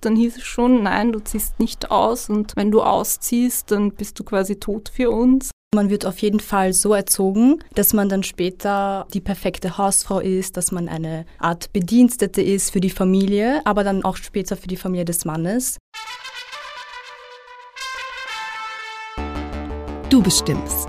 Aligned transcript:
Dann 0.00 0.14
hieß 0.14 0.36
es 0.36 0.44
schon, 0.44 0.84
nein, 0.84 1.10
du 1.10 1.18
ziehst 1.18 1.58
nicht 1.58 1.90
aus 1.90 2.30
und 2.30 2.54
wenn 2.54 2.70
du 2.70 2.82
ausziehst, 2.82 3.72
dann 3.72 3.90
bist 3.90 4.18
du 4.20 4.22
quasi 4.22 4.54
tot 4.54 4.92
für 4.94 5.10
uns. 5.10 5.50
Man 5.74 5.90
wird 5.90 6.06
auf 6.06 6.18
jeden 6.18 6.38
Fall 6.38 6.72
so 6.72 6.94
erzogen, 6.94 7.58
dass 7.74 7.92
man 7.92 8.08
dann 8.08 8.22
später 8.22 9.08
die 9.12 9.20
perfekte 9.20 9.76
Hausfrau 9.76 10.20
ist, 10.20 10.56
dass 10.56 10.70
man 10.70 10.88
eine 10.88 11.26
Art 11.40 11.72
Bedienstete 11.72 12.40
ist 12.40 12.70
für 12.70 12.80
die 12.80 12.90
Familie, 12.90 13.60
aber 13.64 13.82
dann 13.82 14.04
auch 14.04 14.16
später 14.16 14.56
für 14.56 14.68
die 14.68 14.76
Familie 14.76 15.04
des 15.04 15.24
Mannes. 15.24 15.78
Du 20.10 20.22
bestimmst. 20.22 20.88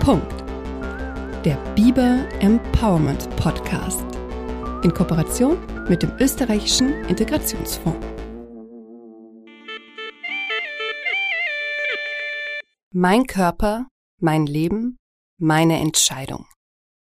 Punkt. 0.00 0.32
Der 1.44 1.56
Biber 1.74 2.24
Empowerment 2.40 3.28
Podcast. 3.36 4.06
In 4.82 4.94
Kooperation 4.94 5.58
mit 5.90 6.02
dem 6.02 6.12
österreichischen 6.18 7.04
Integrationsfonds. 7.04 8.13
Mein 12.96 13.26
Körper, 13.26 13.88
mein 14.20 14.46
Leben, 14.46 14.98
meine 15.36 15.80
Entscheidung. 15.80 16.46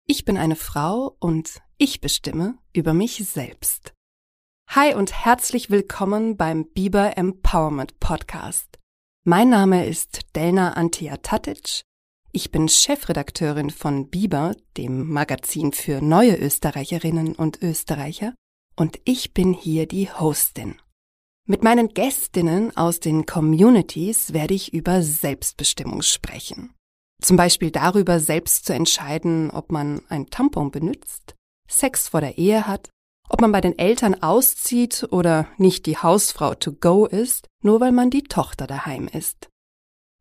Ich 0.09 0.25
bin 0.25 0.37
eine 0.37 0.57
Frau 0.57 1.17
und 1.21 1.61
ich 1.77 2.01
bestimme 2.01 2.59
über 2.73 2.95
mich 2.95 3.25
selbst. 3.25 3.95
Hi 4.71 4.97
und 4.97 5.25
herzlich 5.25 5.71
willkommen 5.71 6.37
beim 6.37 6.65
Biber 6.65 7.17
Empowerment 7.17 8.01
Podcast. 8.01 8.81
Mein 9.23 9.51
Name 9.51 9.87
ist 9.87 10.23
Delna 10.35 10.73
Antia 10.73 11.19
Tatic. 11.19 11.83
Ich 12.33 12.51
bin 12.51 12.69
Chefredakteurin 12.69 13.71
von 13.71 14.11
Biber, 14.11 14.57
dem 14.77 15.09
Magazin 15.09 15.71
für 15.71 16.03
neue 16.03 16.35
Österreicherinnen 16.35 17.37
und 17.37 17.63
Österreicher, 17.63 18.35
und 18.75 18.99
ich 19.05 19.33
bin 19.33 19.53
hier 19.53 19.87
die 19.87 20.11
Hostin. 20.11 20.81
Mit 21.51 21.65
meinen 21.65 21.89
Gästinnen 21.89 22.77
aus 22.77 23.01
den 23.01 23.25
Communities 23.25 24.35
werde 24.35 24.53
ich 24.53 24.75
über 24.75 25.03
Selbstbestimmung 25.03 26.03
sprechen. 26.03 26.75
Zum 27.23 27.39
Beispiel 27.39 27.71
darüber, 27.71 28.21
selbst 28.21 28.67
zu 28.67 28.75
entscheiden, 28.75 29.51
ob 29.51 29.73
man 29.73 30.03
ein 30.11 30.27
Tampon 30.27 30.71
benutzt, 30.71 31.37
Sex 31.67 32.11
vor 32.11 32.21
der 32.21 32.37
Ehe 32.37 32.67
hat, 32.67 32.91
ob 33.31 33.41
man 33.41 33.51
bei 33.51 33.63
den 33.63 33.79
Eltern 33.79 34.23
auszieht 34.23 35.09
oder 35.11 35.49
nicht 35.57 35.87
die 35.87 35.97
Hausfrau 35.97 36.55
to 36.55 36.73
go 36.73 37.07
ist, 37.07 37.49
nur 37.63 37.81
weil 37.81 37.93
man 37.93 38.11
die 38.11 38.25
Tochter 38.25 38.67
daheim 38.67 39.09
ist. 39.09 39.49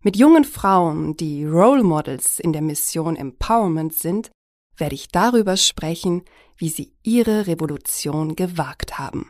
Mit 0.05 0.15
jungen 0.15 0.45
Frauen, 0.45 1.17
die 1.17 1.43
Role 1.43 1.83
Models 1.83 2.39
in 2.39 2.53
der 2.53 2.61
Mission 2.61 3.17
Empowerment 3.17 3.93
sind, 3.93 4.31
werde 4.77 4.95
ich 4.95 5.09
darüber 5.09 5.57
sprechen, 5.57 6.23
wie 6.55 6.69
sie 6.69 6.93
ihre 7.03 7.47
Revolution 7.47 8.37
gewagt 8.37 8.97
haben. 8.97 9.29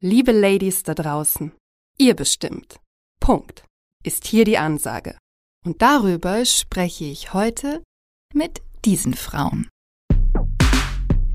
Liebe 0.00 0.30
Ladies 0.30 0.84
da 0.84 0.94
draußen, 0.94 1.50
ihr 1.98 2.14
bestimmt. 2.14 2.78
Punkt. 3.18 3.64
Ist 4.04 4.28
hier 4.28 4.44
die 4.44 4.56
Ansage. 4.56 5.18
Und 5.66 5.82
darüber 5.82 6.44
spreche 6.44 7.06
ich 7.06 7.34
heute 7.34 7.82
mit 8.32 8.62
diesen 8.84 9.14
Frauen. 9.14 9.68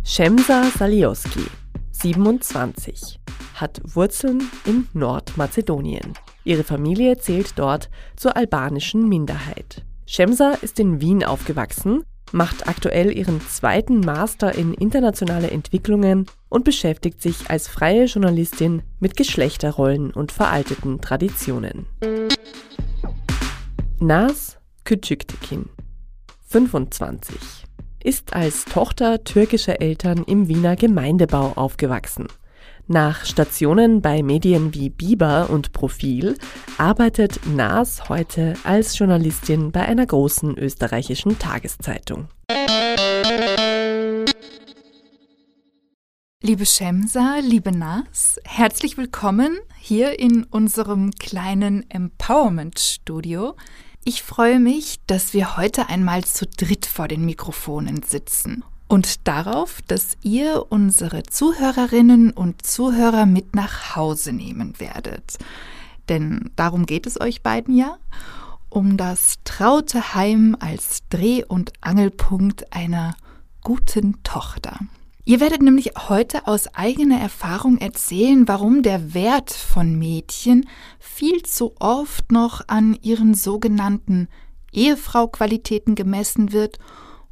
Shemsa 0.06 0.72
Salioski, 0.78 1.46
27, 1.92 3.20
hat 3.56 3.82
Wurzeln 3.84 4.50
in 4.64 4.88
Nordmazedonien. 4.94 6.14
Ihre 6.46 6.64
Familie 6.64 7.18
zählt 7.18 7.60
dort 7.60 7.90
zur 8.16 8.38
albanischen 8.38 9.10
Minderheit. 9.10 9.84
Shemsa 10.06 10.52
ist 10.52 10.80
in 10.80 11.02
Wien 11.02 11.26
aufgewachsen 11.26 12.06
macht 12.34 12.68
aktuell 12.68 13.16
ihren 13.16 13.40
zweiten 13.42 14.00
Master 14.00 14.56
in 14.56 14.74
internationale 14.74 15.52
Entwicklungen 15.52 16.26
und 16.50 16.66
beschäftigt 16.66 17.22
sich 17.22 17.50
als 17.50 17.68
freie 17.68 18.06
Journalistin 18.06 18.82
mit 19.00 19.16
Geschlechterrollen 19.16 20.12
und 20.12 20.32
veralteten 20.32 21.00
Traditionen. 21.00 21.86
Nas 24.00 24.58
Küçüktekin, 24.84 25.66
25, 26.48 27.36
ist 28.04 28.34
als 28.34 28.66
Tochter 28.66 29.24
türkischer 29.24 29.80
Eltern 29.80 30.24
im 30.26 30.48
Wiener 30.48 30.76
Gemeindebau 30.76 31.54
aufgewachsen. 31.56 32.28
Nach 32.88 33.24
Stationen 33.24 34.02
bei 34.02 34.22
Medien 34.24 34.74
wie 34.74 34.90
Biber 34.90 35.50
und 35.50 35.72
Profil 35.72 36.38
arbeitet 36.78 37.40
Nas 37.48 38.10
heute 38.10 38.56
als 38.66 38.98
Journalistin 38.98 39.72
bei 39.72 39.84
einer 39.84 40.06
großen 40.06 40.58
österreichischen 40.58 41.40
Tageszeitung. 41.40 42.28
Liebe 46.42 46.66
Shemsa, 46.66 47.38
liebe 47.42 47.72
Nas, 47.72 48.38
herzlich 48.44 48.98
willkommen 48.98 49.60
hier 49.80 50.20
in 50.20 50.44
unserem 50.44 51.12
kleinen 51.12 51.90
Empowerment-Studio. 51.90 53.56
Ich 54.04 54.24
freue 54.24 54.60
mich, 54.60 54.98
dass 55.08 55.34
wir 55.34 55.56
heute 55.56 55.88
einmal 55.88 56.26
zu 56.26 56.46
dritt 56.46 56.86
vor 56.86 57.08
den 57.08 57.24
Mikrofonen 57.24 58.04
sitzen 58.04 58.66
und 58.94 59.28
darauf, 59.28 59.82
dass 59.88 60.18
ihr 60.22 60.68
unsere 60.70 61.24
Zuhörerinnen 61.24 62.30
und 62.30 62.64
Zuhörer 62.64 63.26
mit 63.26 63.56
nach 63.56 63.96
Hause 63.96 64.34
nehmen 64.34 64.80
werdet. 64.80 65.40
Denn 66.10 66.52
darum 66.56 66.86
geht 66.86 67.08
es 67.08 67.20
euch 67.20 67.42
beiden 67.42 67.76
ja, 67.76 67.98
um 68.70 68.96
das 68.96 69.38
traute 69.46 70.14
Heim 70.14 70.56
als 70.60 71.00
Dreh- 71.10 71.44
und 71.44 71.74
Angelpunkt 71.82 72.72
einer 72.72 73.16
guten 73.64 74.22
Tochter. 74.22 74.78
Ihr 75.26 75.40
werdet 75.40 75.64
nämlich 75.64 75.94
heute 76.08 76.46
aus 76.46 76.68
eigener 76.76 77.20
Erfahrung 77.20 77.80
erzählen, 77.80 78.48
warum 78.48 78.84
der 78.84 79.16
Wert 79.16 79.50
von 79.50 79.98
Mädchen 79.98 80.70
viel 81.00 81.42
zu 81.42 81.74
oft 81.80 82.32
noch 82.32 82.68
an 82.68 82.96
ihren 83.02 83.34
sogenannten 83.34 84.28
Ehefrau-Qualitäten 84.72 85.96
gemessen 85.96 86.52
wird 86.52 86.78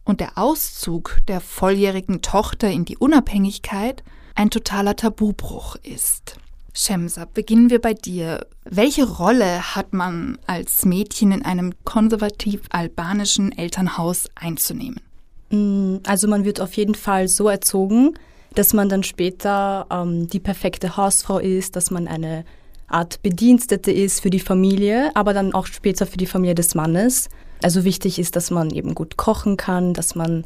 und 0.04 0.20
der 0.20 0.38
Auszug 0.38 1.18
der 1.28 1.42
volljährigen 1.42 2.22
Tochter 2.22 2.70
in 2.70 2.86
die 2.86 2.98
Unabhängigkeit 2.98 4.04
ein 4.36 4.50
totaler 4.50 4.96
Tabubruch 4.96 5.76
ist. 5.84 6.38
Shemsa, 6.74 7.26
beginnen 7.26 7.70
wir 7.70 7.82
bei 7.82 7.94
dir. 7.94 8.46
Welche 8.64 9.08
Rolle 9.08 9.76
hat 9.76 9.94
man 9.94 10.38
als 10.48 10.86
Mädchen 10.86 11.32
in 11.32 11.44
einem 11.44 11.74
konservativ-albanischen 11.84 13.52
Elternhaus 13.52 14.30
einzunehmen? 14.36 15.02
Mm, 15.50 15.98
also 16.08 16.28
man 16.28 16.46
wird 16.46 16.62
auf 16.62 16.74
jeden 16.74 16.96
Fall 16.96 17.28
so 17.28 17.50
erzogen, 17.50 18.14
dass 18.56 18.74
man 18.74 18.90
dann 18.90 19.04
später 19.04 19.86
ähm, 19.90 20.28
die 20.28 20.40
perfekte 20.40 20.98
Hausfrau 20.98 21.40
ist, 21.40 21.76
dass 21.76 21.92
man 21.92 22.08
eine 22.08 22.46
Art 22.88 23.22
Bedienstete 23.22 23.92
ist 23.92 24.22
für 24.22 24.30
die 24.30 24.40
Familie, 24.40 25.12
aber 25.16 25.34
dann 25.34 25.54
auch 25.54 25.66
später 25.66 26.06
für 26.06 26.18
die 26.18 26.26
Familie 26.26 26.56
des 26.56 26.76
Mannes. 26.76 27.30
Also 27.64 27.84
wichtig 27.84 28.20
ist, 28.20 28.36
dass 28.36 28.52
man 28.52 28.72
eben 28.72 28.96
gut 28.96 29.18
kochen 29.18 29.58
kann, 29.58 29.94
dass 29.94 30.16
man, 30.16 30.46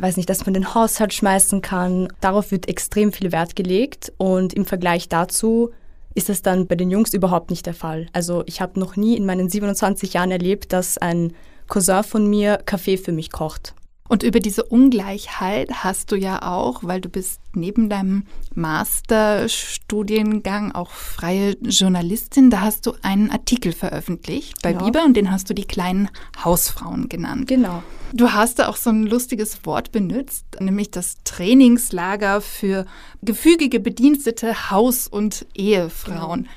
weiß 0.00 0.16
nicht, 0.16 0.28
dass 0.28 0.44
man 0.44 0.54
den 0.54 0.74
Haushalt 0.74 1.12
schmeißen 1.12 1.62
kann. 1.62 2.08
Darauf 2.20 2.50
wird 2.50 2.68
extrem 2.68 3.12
viel 3.12 3.32
Wert 3.32 3.56
gelegt 3.56 4.12
und 4.16 4.52
im 4.52 4.64
Vergleich 4.64 5.08
dazu 5.08 5.70
ist 6.14 6.28
das 6.28 6.42
dann 6.42 6.66
bei 6.66 6.74
den 6.74 6.90
Jungs 6.90 7.14
überhaupt 7.14 7.50
nicht 7.50 7.64
der 7.66 7.74
Fall. 7.74 8.06
Also 8.12 8.42
ich 8.46 8.60
habe 8.60 8.78
noch 8.78 8.96
nie 8.96 9.16
in 9.16 9.24
meinen 9.24 9.48
27 9.48 10.12
Jahren 10.14 10.30
erlebt, 10.30 10.72
dass 10.72 10.98
ein 10.98 11.32
Cousin 11.68 12.04
von 12.04 12.28
mir 12.28 12.58
Kaffee 12.66 12.98
für 12.98 13.12
mich 13.12 13.32
kocht. 13.32 13.74
Und 14.12 14.22
über 14.24 14.40
diese 14.40 14.64
Ungleichheit 14.64 15.84
hast 15.84 16.10
du 16.12 16.16
ja 16.16 16.42
auch, 16.42 16.84
weil 16.84 17.00
du 17.00 17.08
bist 17.08 17.40
neben 17.54 17.88
deinem 17.88 18.24
Masterstudiengang 18.54 20.72
auch 20.72 20.90
freie 20.90 21.56
Journalistin, 21.62 22.50
da 22.50 22.60
hast 22.60 22.84
du 22.84 22.92
einen 23.00 23.30
Artikel 23.30 23.72
veröffentlicht 23.72 24.60
bei 24.60 24.72
ja. 24.72 24.84
Biber 24.84 25.06
und 25.06 25.16
den 25.16 25.30
hast 25.30 25.48
du 25.48 25.54
die 25.54 25.64
kleinen 25.64 26.10
Hausfrauen 26.44 27.08
genannt. 27.08 27.48
Genau. 27.48 27.82
Du 28.12 28.34
hast 28.34 28.58
da 28.58 28.68
auch 28.68 28.76
so 28.76 28.90
ein 28.90 29.06
lustiges 29.06 29.64
Wort 29.64 29.92
benutzt, 29.92 30.44
nämlich 30.60 30.90
das 30.90 31.16
Trainingslager 31.24 32.42
für 32.42 32.84
gefügige 33.22 33.80
Bedienstete 33.80 34.70
Haus- 34.70 35.08
und 35.08 35.46
Ehefrauen. 35.54 36.42
Genau. 36.42 36.52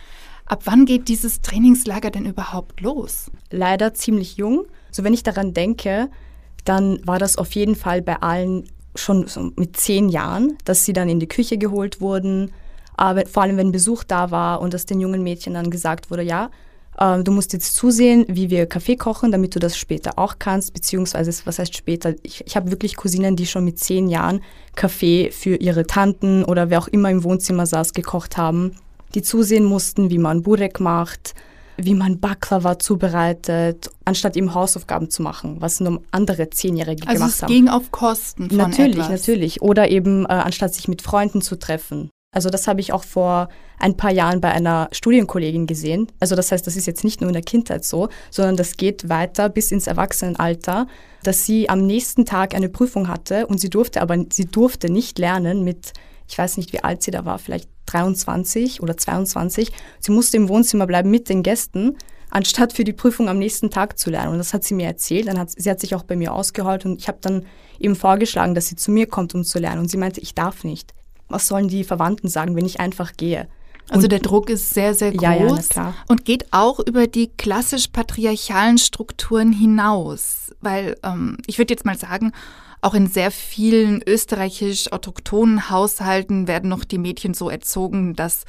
Ab 0.45 0.63
wann 0.65 0.85
geht 0.85 1.07
dieses 1.07 1.39
Trainingslager 1.39 2.11
denn 2.11 2.25
überhaupt 2.25 2.81
los? 2.81 3.31
Leider 3.49 3.93
ziemlich 3.93 4.35
jung. 4.35 4.65
So 4.91 5.05
wenn 5.05 5.13
ich 5.13 5.23
daran 5.23 5.53
denke, 5.53 6.09
dann 6.65 6.99
war 7.05 7.19
das 7.19 7.37
auf 7.37 7.53
jeden 7.53 7.75
Fall 7.75 8.01
bei 8.01 8.21
allen 8.21 8.67
schon 8.95 9.27
so 9.27 9.51
mit 9.55 9.77
zehn 9.77 10.09
Jahren, 10.09 10.57
dass 10.65 10.85
sie 10.85 10.93
dann 10.93 11.09
in 11.09 11.19
die 11.19 11.27
Küche 11.27 11.57
geholt 11.57 12.01
wurden. 12.01 12.51
Aber 12.97 13.25
vor 13.25 13.43
allem, 13.43 13.57
wenn 13.57 13.71
Besuch 13.71 14.03
da 14.03 14.31
war 14.31 14.61
und 14.61 14.73
dass 14.73 14.85
den 14.85 15.01
jungen 15.01 15.23
Mädchen 15.23 15.53
dann 15.53 15.69
gesagt 15.69 16.11
wurde, 16.11 16.23
ja, 16.23 16.49
äh, 16.97 17.21
du 17.23 17.31
musst 17.31 17.53
jetzt 17.53 17.75
zusehen, 17.75 18.25
wie 18.27 18.49
wir 18.49 18.65
Kaffee 18.65 18.95
kochen, 18.95 19.31
damit 19.31 19.55
du 19.55 19.59
das 19.59 19.77
später 19.77 20.17
auch 20.17 20.35
kannst, 20.39 20.73
beziehungsweise, 20.73 21.31
was 21.45 21.59
heißt 21.59 21.75
später? 21.75 22.15
Ich, 22.23 22.43
ich 22.45 22.55
habe 22.55 22.71
wirklich 22.71 22.95
Cousinen, 22.95 23.35
die 23.35 23.45
schon 23.45 23.65
mit 23.65 23.79
zehn 23.79 24.07
Jahren 24.07 24.41
Kaffee 24.75 25.31
für 25.31 25.55
ihre 25.57 25.85
Tanten 25.85 26.43
oder 26.43 26.69
wer 26.69 26.79
auch 26.79 26.87
immer 26.87 27.09
im 27.09 27.23
Wohnzimmer 27.23 27.65
saß, 27.65 27.93
gekocht 27.93 28.37
haben, 28.37 28.77
die 29.13 29.21
zusehen 29.21 29.65
mussten, 29.65 30.09
wie 30.09 30.17
man 30.17 30.41
Burek 30.41 30.79
macht, 30.79 31.35
wie 31.77 31.93
man 31.93 32.19
Baklava 32.19 32.79
zubereitet, 32.79 33.89
anstatt 34.05 34.37
eben 34.37 34.53
Hausaufgaben 34.53 35.09
zu 35.09 35.21
machen, 35.21 35.57
was 35.59 35.79
nur 35.79 36.01
andere 36.11 36.49
Zehnjährige 36.49 37.07
also 37.07 37.19
gemacht 37.19 37.41
haben. 37.41 37.43
Also 37.43 37.45
es 37.45 37.47
ging 37.47 37.69
auf 37.69 37.91
Kosten 37.91 38.49
von 38.49 38.57
Natürlich, 38.57 38.95
etwas. 38.95 39.09
natürlich. 39.09 39.61
Oder 39.61 39.89
eben 39.89 40.25
äh, 40.25 40.29
anstatt 40.29 40.73
sich 40.73 40.87
mit 40.87 41.01
Freunden 41.01 41.41
zu 41.41 41.57
treffen. 41.57 42.09
Also 42.31 42.49
das 42.49 42.67
habe 42.67 42.81
ich 42.81 42.91
auch 42.91 43.03
vor 43.05 43.47
ein 43.79 43.95
paar 43.95 44.11
Jahren 44.11 44.41
bei 44.41 44.51
einer 44.51 44.89
Studienkollegin 44.91 45.67
gesehen. 45.67 46.07
Also 46.19 46.35
das 46.35 46.51
heißt, 46.51 46.67
das 46.67 46.75
ist 46.75 46.85
jetzt 46.85 47.03
nicht 47.05 47.21
nur 47.21 47.29
in 47.29 47.33
der 47.33 47.43
Kindheit 47.43 47.85
so, 47.85 48.09
sondern 48.29 48.57
das 48.57 48.75
geht 48.75 49.07
weiter 49.07 49.47
bis 49.47 49.71
ins 49.71 49.87
Erwachsenenalter, 49.87 50.87
dass 51.23 51.45
sie 51.45 51.69
am 51.69 51.85
nächsten 51.85 52.25
Tag 52.25 52.53
eine 52.53 52.67
Prüfung 52.67 53.07
hatte 53.07 53.47
und 53.47 53.59
sie 53.59 53.69
durfte 53.69 54.01
aber 54.01 54.17
sie 54.31 54.45
durfte 54.45 54.91
nicht 54.91 55.17
lernen 55.17 55.63
mit 55.63 55.93
ich 56.27 56.37
weiß 56.37 56.57
nicht, 56.57 56.73
wie 56.73 56.83
alt 56.83 57.03
sie 57.03 57.11
da 57.11 57.25
war, 57.25 57.39
vielleicht 57.39 57.69
23 57.85 58.81
oder 58.81 58.97
22. 58.97 59.71
Sie 59.99 60.11
musste 60.11 60.37
im 60.37 60.49
Wohnzimmer 60.49 60.87
bleiben 60.87 61.09
mit 61.09 61.29
den 61.29 61.43
Gästen, 61.43 61.97
anstatt 62.29 62.73
für 62.73 62.83
die 62.83 62.93
Prüfung 62.93 63.29
am 63.29 63.39
nächsten 63.39 63.69
Tag 63.69 63.97
zu 63.97 64.09
lernen. 64.09 64.33
Und 64.33 64.37
das 64.37 64.53
hat 64.53 64.63
sie 64.63 64.73
mir 64.73 64.87
erzählt. 64.87 65.27
Dann 65.27 65.39
hat, 65.39 65.51
sie 65.51 65.69
hat 65.69 65.79
sich 65.79 65.95
auch 65.95 66.03
bei 66.03 66.15
mir 66.15 66.33
ausgeheult 66.33 66.85
und 66.85 66.99
ich 66.99 67.07
habe 67.07 67.19
dann 67.21 67.45
eben 67.79 67.95
vorgeschlagen, 67.95 68.55
dass 68.55 68.67
sie 68.67 68.75
zu 68.75 68.91
mir 68.91 69.07
kommt, 69.07 69.35
um 69.35 69.43
zu 69.43 69.59
lernen. 69.59 69.81
Und 69.81 69.91
sie 69.91 69.97
meinte, 69.97 70.21
ich 70.21 70.35
darf 70.35 70.63
nicht. 70.63 70.93
Was 71.27 71.47
sollen 71.47 71.67
die 71.67 71.83
Verwandten 71.83 72.27
sagen, 72.27 72.55
wenn 72.55 72.65
ich 72.65 72.79
einfach 72.79 73.13
gehe? 73.17 73.47
Also 73.89 74.07
der 74.07 74.19
Druck 74.19 74.49
ist 74.49 74.73
sehr, 74.73 74.95
sehr 74.95 75.11
groß 75.11 75.21
ja, 75.21 75.33
ja, 75.33 75.57
klar. 75.69 75.95
und 76.07 76.25
geht 76.25 76.51
auch 76.51 76.79
über 76.79 77.05
die 77.05 77.27
klassisch 77.27 77.87
patriarchalen 77.89 78.79
Strukturen 78.79 79.53
hinaus. 79.53 80.53
Weil 80.59 80.97
ähm, 81.03 81.37
ich 81.45 81.59
würde 81.59 81.73
jetzt 81.73 81.85
mal 81.85 81.97
sagen, 81.97 82.31
auch 82.85 82.93
in 82.93 83.07
sehr 83.07 83.31
vielen 83.31 84.03
österreichisch-autochthonen 84.05 85.71
Haushalten 85.71 86.47
werden 86.47 86.69
noch 86.69 86.83
die 86.83 86.99
Mädchen 86.99 87.33
so 87.33 87.49
erzogen, 87.49 88.15
dass 88.15 88.45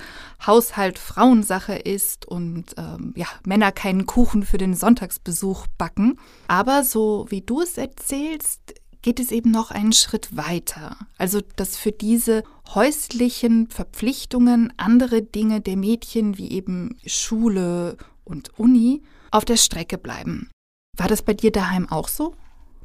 Haushalt 0.47 0.99
Frauensache 0.99 1.73
ist 1.73 2.27
und 2.27 2.75
ähm, 2.77 3.15
ja, 3.17 3.29
Männer 3.47 3.73
keinen 3.73 4.05
Kuchen 4.05 4.43
für 4.43 4.59
den 4.59 4.75
Sonntagsbesuch 4.75 5.67
backen. 5.79 6.19
Aber 6.49 6.85
so 6.85 7.25
wie 7.31 7.41
du 7.41 7.63
es 7.63 7.79
erzählst, 7.79 8.75
geht 9.01 9.21
es 9.21 9.33
eben 9.33 9.51
noch 9.51 9.71
einen 9.71 9.95
Schritt 9.95 10.37
weiter. 10.37 10.99
Also, 11.17 11.41
dass 11.57 11.79
für 11.79 11.93
diese 11.93 12.45
häuslichen 12.75 13.69
Verpflichtungen 13.69 14.71
andere 14.77 15.23
Dinge 15.23 15.63
der 15.63 15.79
Mädchen 15.79 16.37
wie 16.37 16.51
eben 16.51 16.99
Schule 17.07 17.97
und 18.25 18.59
Uni 18.59 19.03
auf 19.31 19.47
der 19.47 19.57
Strecke 19.57 19.97
bleiben. 19.97 20.51
War 20.95 21.09
das 21.09 21.23
bei 21.23 21.33
dir 21.33 21.53
daheim 21.53 21.89
auch 21.89 22.09
so? 22.09 22.35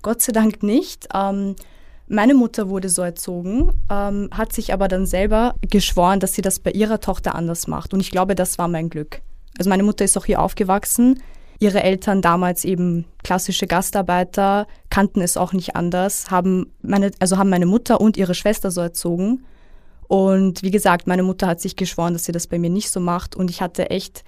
Gott 0.02 0.22
sei 0.22 0.32
Dank 0.32 0.64
nicht. 0.64 1.08
Ähm, 1.14 1.56
meine 2.08 2.34
Mutter 2.34 2.70
wurde 2.70 2.90
so 2.90 3.02
erzogen, 3.02 3.72
ähm, 3.90 4.30
hat 4.32 4.54
sich 4.54 4.74
aber 4.74 4.88
dann 4.88 5.06
selber 5.06 5.56
geschworen, 5.62 6.20
dass 6.20 6.34
sie 6.34 6.42
das 6.42 6.60
bei 6.60 6.72
ihrer 6.72 7.00
Tochter 7.00 7.36
anders 7.36 7.68
macht. 7.68 7.94
Und 7.94 8.00
ich 8.02 8.12
glaube, 8.12 8.36
das 8.36 8.58
war 8.58 8.68
mein 8.68 8.90
Glück. 8.90 9.22
Also 9.58 9.70
meine 9.70 9.84
Mutter 9.84 10.04
ist 10.04 10.18
auch 10.18 10.26
hier 10.26 10.42
aufgewachsen 10.42 11.20
ihre 11.62 11.84
Eltern 11.84 12.24
damals 12.24 12.66
eben 12.66 13.06
klassische 13.24 13.68
Gastarbeiter, 13.68 14.66
kannten 14.90 15.22
es 15.22 15.38
auch 15.38 15.54
nicht 15.54 15.76
anders, 15.76 16.32
haben 16.32 16.74
meine, 16.82 17.12
also 17.20 17.38
haben 17.38 17.52
meine 17.52 17.68
Mutter 17.68 18.02
und 18.02 18.18
ihre 18.18 18.34
Schwester 18.34 18.72
so 18.72 18.82
erzogen. 18.82 19.46
Und 20.08 20.64
wie 20.64 20.72
gesagt, 20.72 21.06
meine 21.06 21.22
Mutter 21.22 21.46
hat 21.46 21.62
sich 21.62 21.76
geschworen, 21.76 22.14
dass 22.14 22.26
sie 22.26 22.32
das 22.32 22.48
bei 22.48 22.58
mir 22.58 22.72
nicht 22.72 22.90
so 22.90 23.00
macht. 23.00 23.36
Und 23.36 23.52
ich 23.52 23.62
hatte 23.62 23.92
echt, 23.92 24.24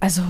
also 0.00 0.22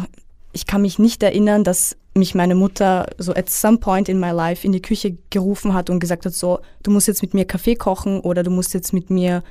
ich 0.55 0.67
kann 0.67 0.83
mich 0.83 0.99
nicht 0.99 1.23
erinnern, 1.23 1.65
dass 1.65 1.97
mich 2.15 2.35
meine 2.35 2.55
Mutter 2.55 3.11
so 3.19 3.35
at 3.35 3.51
some 3.51 3.79
point 3.79 4.09
in 4.09 4.21
my 4.21 4.31
life 4.31 4.65
in 4.65 4.73
die 4.73 4.81
Küche 4.81 5.19
gerufen 5.31 5.75
hat 5.75 5.91
und 5.91 5.99
gesagt 5.99 6.25
hat, 6.25 6.33
so, 6.33 6.61
du 6.85 6.93
musst 6.93 7.09
jetzt 7.09 7.23
mit 7.23 7.35
mir 7.35 7.45
Kaffee 7.45 7.75
kochen 7.75 8.21
oder 8.21 8.43
du 8.45 8.51
musst 8.51 8.73
jetzt 8.73 8.93
mit 8.93 9.11
mir 9.11 9.43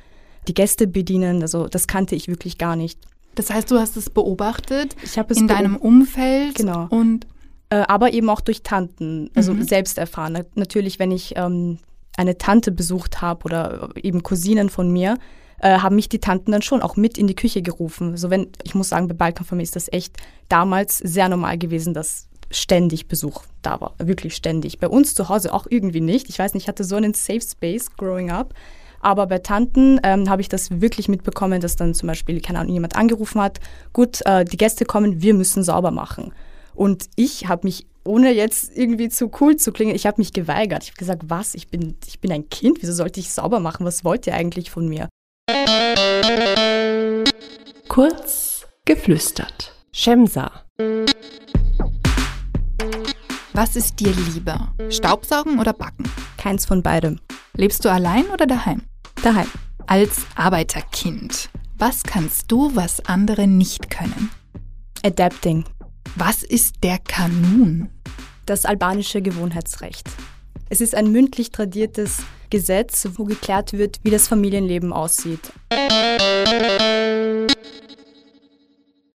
die 0.48 0.54
Gäste 0.54 0.86
bedienen. 0.86 1.42
Also 1.42 1.68
das 1.68 1.86
kannte 1.86 2.14
ich 2.16 2.26
wirklich 2.26 2.56
gar 2.56 2.74
nicht. 2.74 2.98
Das 3.34 3.50
heißt, 3.50 3.70
du 3.70 3.78
hast 3.78 3.96
es 3.96 4.08
beobachtet 4.08 4.96
ich 5.02 5.16
es 5.16 5.36
in 5.36 5.48
deinem 5.48 5.76
Umfeld 5.76 6.54
genau. 6.54 6.86
und 6.88 7.26
äh, 7.68 7.76
aber 7.76 8.12
eben 8.12 8.30
auch 8.30 8.40
durch 8.40 8.62
Tanten, 8.62 9.30
also 9.34 9.52
mhm. 9.52 9.64
selbst 9.64 9.98
erfahren. 9.98 10.44
Natürlich, 10.54 10.98
wenn 10.98 11.10
ich 11.10 11.34
ähm, 11.36 11.78
eine 12.16 12.38
Tante 12.38 12.70
besucht 12.70 13.20
habe 13.20 13.44
oder 13.44 13.90
eben 13.96 14.22
Cousinen 14.22 14.70
von 14.70 14.90
mir, 14.90 15.18
äh, 15.64 15.78
haben 15.78 15.96
mich 15.96 16.10
die 16.10 16.18
Tanten 16.18 16.52
dann 16.52 16.60
schon 16.60 16.82
auch 16.82 16.96
mit 16.96 17.16
in 17.16 17.26
die 17.26 17.34
Küche 17.34 17.62
gerufen. 17.62 18.10
Also 18.10 18.28
wenn, 18.28 18.48
ich 18.62 18.74
muss 18.74 18.90
sagen, 18.90 19.08
bei 19.08 19.14
Balkanfamilie 19.14 19.64
ist 19.64 19.74
das 19.74 19.90
echt 19.90 20.18
damals 20.50 20.98
sehr 20.98 21.28
normal 21.30 21.56
gewesen, 21.56 21.94
dass 21.94 22.28
ständig 22.50 23.08
Besuch 23.08 23.42
da 23.62 23.80
war, 23.80 23.94
wirklich 23.98 24.36
ständig. 24.36 24.78
Bei 24.78 24.88
uns 24.88 25.14
zu 25.14 25.30
Hause 25.30 25.54
auch 25.54 25.66
irgendwie 25.68 26.02
nicht. 26.02 26.28
Ich 26.28 26.38
weiß 26.38 26.52
nicht, 26.52 26.64
ich 26.64 26.68
hatte 26.68 26.84
so 26.84 26.96
einen 26.96 27.14
Safe 27.14 27.40
Space 27.40 27.86
growing 27.96 28.30
up. 28.30 28.52
Aber 29.00 29.26
bei 29.26 29.38
Tanten 29.38 30.00
ähm, 30.02 30.28
habe 30.28 30.42
ich 30.42 30.48
das 30.48 30.82
wirklich 30.82 31.08
mitbekommen, 31.08 31.62
dass 31.62 31.76
dann 31.76 31.94
zum 31.94 32.08
Beispiel, 32.08 32.40
keine 32.42 32.58
Ahnung, 32.58 32.74
jemand 32.74 32.96
angerufen 32.96 33.40
hat, 33.40 33.58
gut, 33.92 34.20
äh, 34.26 34.44
die 34.44 34.56
Gäste 34.58 34.84
kommen, 34.84 35.22
wir 35.22 35.32
müssen 35.32 35.62
sauber 35.62 35.90
machen. 35.90 36.32
Und 36.74 37.06
ich 37.16 37.48
habe 37.48 37.66
mich, 37.66 37.86
ohne 38.04 38.32
jetzt 38.32 38.76
irgendwie 38.76 39.08
zu 39.08 39.30
cool 39.40 39.56
zu 39.56 39.72
klingen, 39.72 39.94
ich 39.94 40.06
habe 40.06 40.20
mich 40.20 40.34
geweigert. 40.34 40.84
Ich 40.84 40.90
habe 40.90 40.98
gesagt, 40.98 41.22
was, 41.28 41.54
ich 41.54 41.68
bin, 41.68 41.96
ich 42.06 42.20
bin 42.20 42.32
ein 42.32 42.50
Kind, 42.50 42.78
wieso 42.82 42.92
sollte 42.92 43.20
ich 43.20 43.30
sauber 43.30 43.60
machen? 43.60 43.86
Was 43.86 44.04
wollt 44.04 44.26
ihr 44.26 44.34
eigentlich 44.34 44.70
von 44.70 44.88
mir? 44.88 45.08
Kurz 47.88 48.66
geflüstert. 48.86 49.72
Shemsa. 49.92 50.50
Was 53.52 53.76
ist 53.76 54.00
dir 54.00 54.10
lieber? 54.10 54.74
Staubsaugen 54.90 55.60
oder 55.60 55.72
backen? 55.72 56.10
Keins 56.38 56.64
von 56.64 56.82
beidem. 56.82 57.20
Lebst 57.54 57.84
du 57.84 57.90
allein 57.90 58.24
oder 58.30 58.46
daheim? 58.46 58.82
Daheim. 59.22 59.48
Als 59.86 60.26
Arbeiterkind, 60.34 61.50
was 61.78 62.02
kannst 62.02 62.50
du, 62.50 62.74
was 62.74 63.04
andere 63.04 63.46
nicht 63.46 63.90
können? 63.90 64.30
Adapting. 65.04 65.64
Was 66.16 66.42
ist 66.42 66.82
der 66.82 66.98
Kanun? 66.98 67.90
Das 68.46 68.64
albanische 68.64 69.20
Gewohnheitsrecht. 69.20 70.08
Es 70.70 70.80
ist 70.80 70.94
ein 70.94 71.12
mündlich 71.12 71.50
tradiertes 71.50 72.22
Gesetz, 72.54 73.08
wo 73.16 73.24
geklärt 73.24 73.72
wird, 73.72 73.98
wie 74.04 74.10
das 74.10 74.28
Familienleben 74.28 74.92
aussieht. 74.92 75.52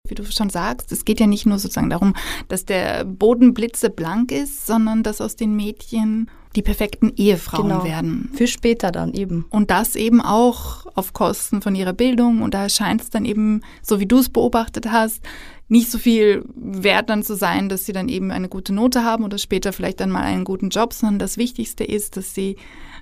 Wie 0.06 0.14
du 0.14 0.30
schon 0.30 0.50
sagst, 0.50 0.92
es 0.92 1.06
geht 1.06 1.20
ja 1.20 1.26
nicht 1.26 1.46
nur 1.46 1.58
sozusagen 1.58 1.88
darum, 1.88 2.12
dass 2.48 2.66
der 2.66 3.06
Boden 3.06 3.54
blitzeblank 3.54 4.30
ist, 4.30 4.66
sondern 4.66 5.02
dass 5.02 5.22
aus 5.22 5.36
den 5.36 5.56
Mädchen 5.56 6.30
die 6.54 6.60
perfekten 6.60 7.14
Ehefrauen 7.16 7.68
genau. 7.68 7.84
werden. 7.84 8.30
Für 8.34 8.46
später 8.46 8.90
dann 8.90 9.14
eben. 9.14 9.46
Und 9.48 9.70
das 9.70 9.96
eben 9.96 10.20
auch 10.20 10.84
auf 10.94 11.14
Kosten 11.14 11.62
von 11.62 11.74
ihrer 11.74 11.94
Bildung. 11.94 12.42
Und 12.42 12.52
da 12.52 12.68
scheint 12.68 13.00
es 13.00 13.08
dann 13.08 13.24
eben, 13.24 13.62
so 13.80 14.00
wie 14.00 14.06
du 14.06 14.18
es 14.18 14.28
beobachtet 14.28 14.90
hast, 14.92 15.22
nicht 15.70 15.90
so 15.90 15.98
viel 15.98 16.44
wert 16.56 17.08
dann 17.10 17.22
zu 17.22 17.36
sein, 17.36 17.68
dass 17.68 17.86
sie 17.86 17.92
dann 17.92 18.08
eben 18.08 18.32
eine 18.32 18.48
gute 18.48 18.74
Note 18.74 19.04
haben 19.04 19.24
oder 19.24 19.38
später 19.38 19.72
vielleicht 19.72 20.00
dann 20.00 20.10
mal 20.10 20.24
einen 20.24 20.44
guten 20.44 20.68
Job, 20.68 20.92
sondern 20.92 21.20
das 21.20 21.36
Wichtigste 21.36 21.84
ist, 21.84 22.16
dass 22.16 22.34
sie 22.34 22.56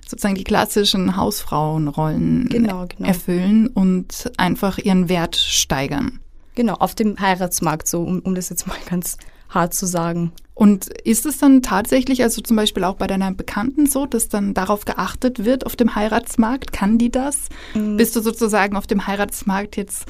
sozusagen 0.07 0.35
die 0.35 0.43
klassischen 0.43 1.17
Hausfrauenrollen 1.17 2.47
genau, 2.47 2.85
genau. 2.87 3.07
erfüllen 3.07 3.67
und 3.67 4.31
einfach 4.37 4.77
ihren 4.77 5.09
Wert 5.09 5.35
steigern. 5.35 6.19
Genau, 6.53 6.75
auf 6.75 6.93
dem 6.93 7.19
Heiratsmarkt, 7.19 7.87
so 7.87 8.03
um, 8.03 8.19
um 8.19 8.35
das 8.35 8.49
jetzt 8.49 8.67
mal 8.67 8.77
ganz 8.87 9.17
hart 9.49 9.73
zu 9.73 9.87
sagen. 9.87 10.31
Und 10.53 10.89
ist 10.89 11.25
es 11.25 11.37
dann 11.37 11.61
tatsächlich, 11.61 12.21
also 12.21 12.41
zum 12.41 12.57
Beispiel 12.57 12.83
auch 12.83 12.97
bei 12.97 13.07
deiner 13.07 13.31
Bekannten 13.33 13.87
so, 13.87 14.05
dass 14.05 14.27
dann 14.27 14.53
darauf 14.53 14.85
geachtet 14.85 15.45
wird 15.45 15.65
auf 15.65 15.75
dem 15.75 15.95
Heiratsmarkt? 15.95 16.73
Kann 16.73 16.97
die 16.97 17.09
das? 17.09 17.47
Mhm. 17.73 17.97
Bist 17.97 18.15
du 18.15 18.21
sozusagen 18.21 18.75
auf 18.75 18.85
dem 18.85 19.07
Heiratsmarkt 19.07 19.77
jetzt 19.77 20.05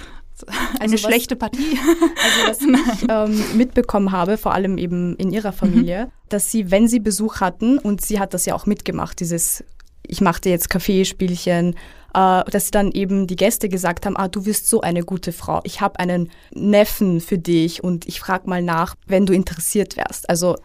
eine 0.79 0.93
also 0.93 0.97
schlechte 0.97 1.35
was, 1.35 1.39
Partie? 1.39 1.77
Also 2.47 2.67
was 2.67 3.01
ich 3.01 3.07
ähm, 3.09 3.57
mitbekommen 3.57 4.11
habe, 4.11 4.37
vor 4.37 4.53
allem 4.53 4.77
eben 4.77 5.15
in 5.15 5.31
ihrer 5.31 5.51
Familie, 5.51 6.05
mhm. 6.05 6.11
dass 6.29 6.51
sie, 6.51 6.71
wenn 6.71 6.87
sie 6.87 6.99
Besuch 6.99 7.41
hatten, 7.41 7.77
und 7.77 8.01
sie 8.01 8.19
hat 8.19 8.33
das 8.33 8.45
ja 8.45 8.55
auch 8.55 8.65
mitgemacht, 8.65 9.19
dieses 9.19 9.63
ich 10.09 10.21
machte 10.21 10.49
jetzt 10.49 10.69
Kaffeespielchen, 10.69 11.75
äh, 12.13 12.43
dass 12.43 12.65
sie 12.65 12.71
dann 12.71 12.91
eben 12.91 13.27
die 13.27 13.35
Gäste 13.35 13.69
gesagt 13.69 14.05
haben, 14.05 14.17
ah, 14.17 14.27
du 14.27 14.45
wirst 14.45 14.67
so 14.67 14.81
eine 14.81 15.03
gute 15.03 15.31
Frau. 15.31 15.61
Ich 15.63 15.81
habe 15.81 15.99
einen 15.99 16.31
Neffen 16.51 17.21
für 17.21 17.37
dich 17.37 17.83
und 17.83 18.07
ich 18.07 18.19
frage 18.19 18.49
mal 18.49 18.63
nach, 18.63 18.95
wenn 19.05 19.25
du 19.25 19.33
interessiert 19.33 19.97
wärst. 19.97 20.29
Also 20.29 20.55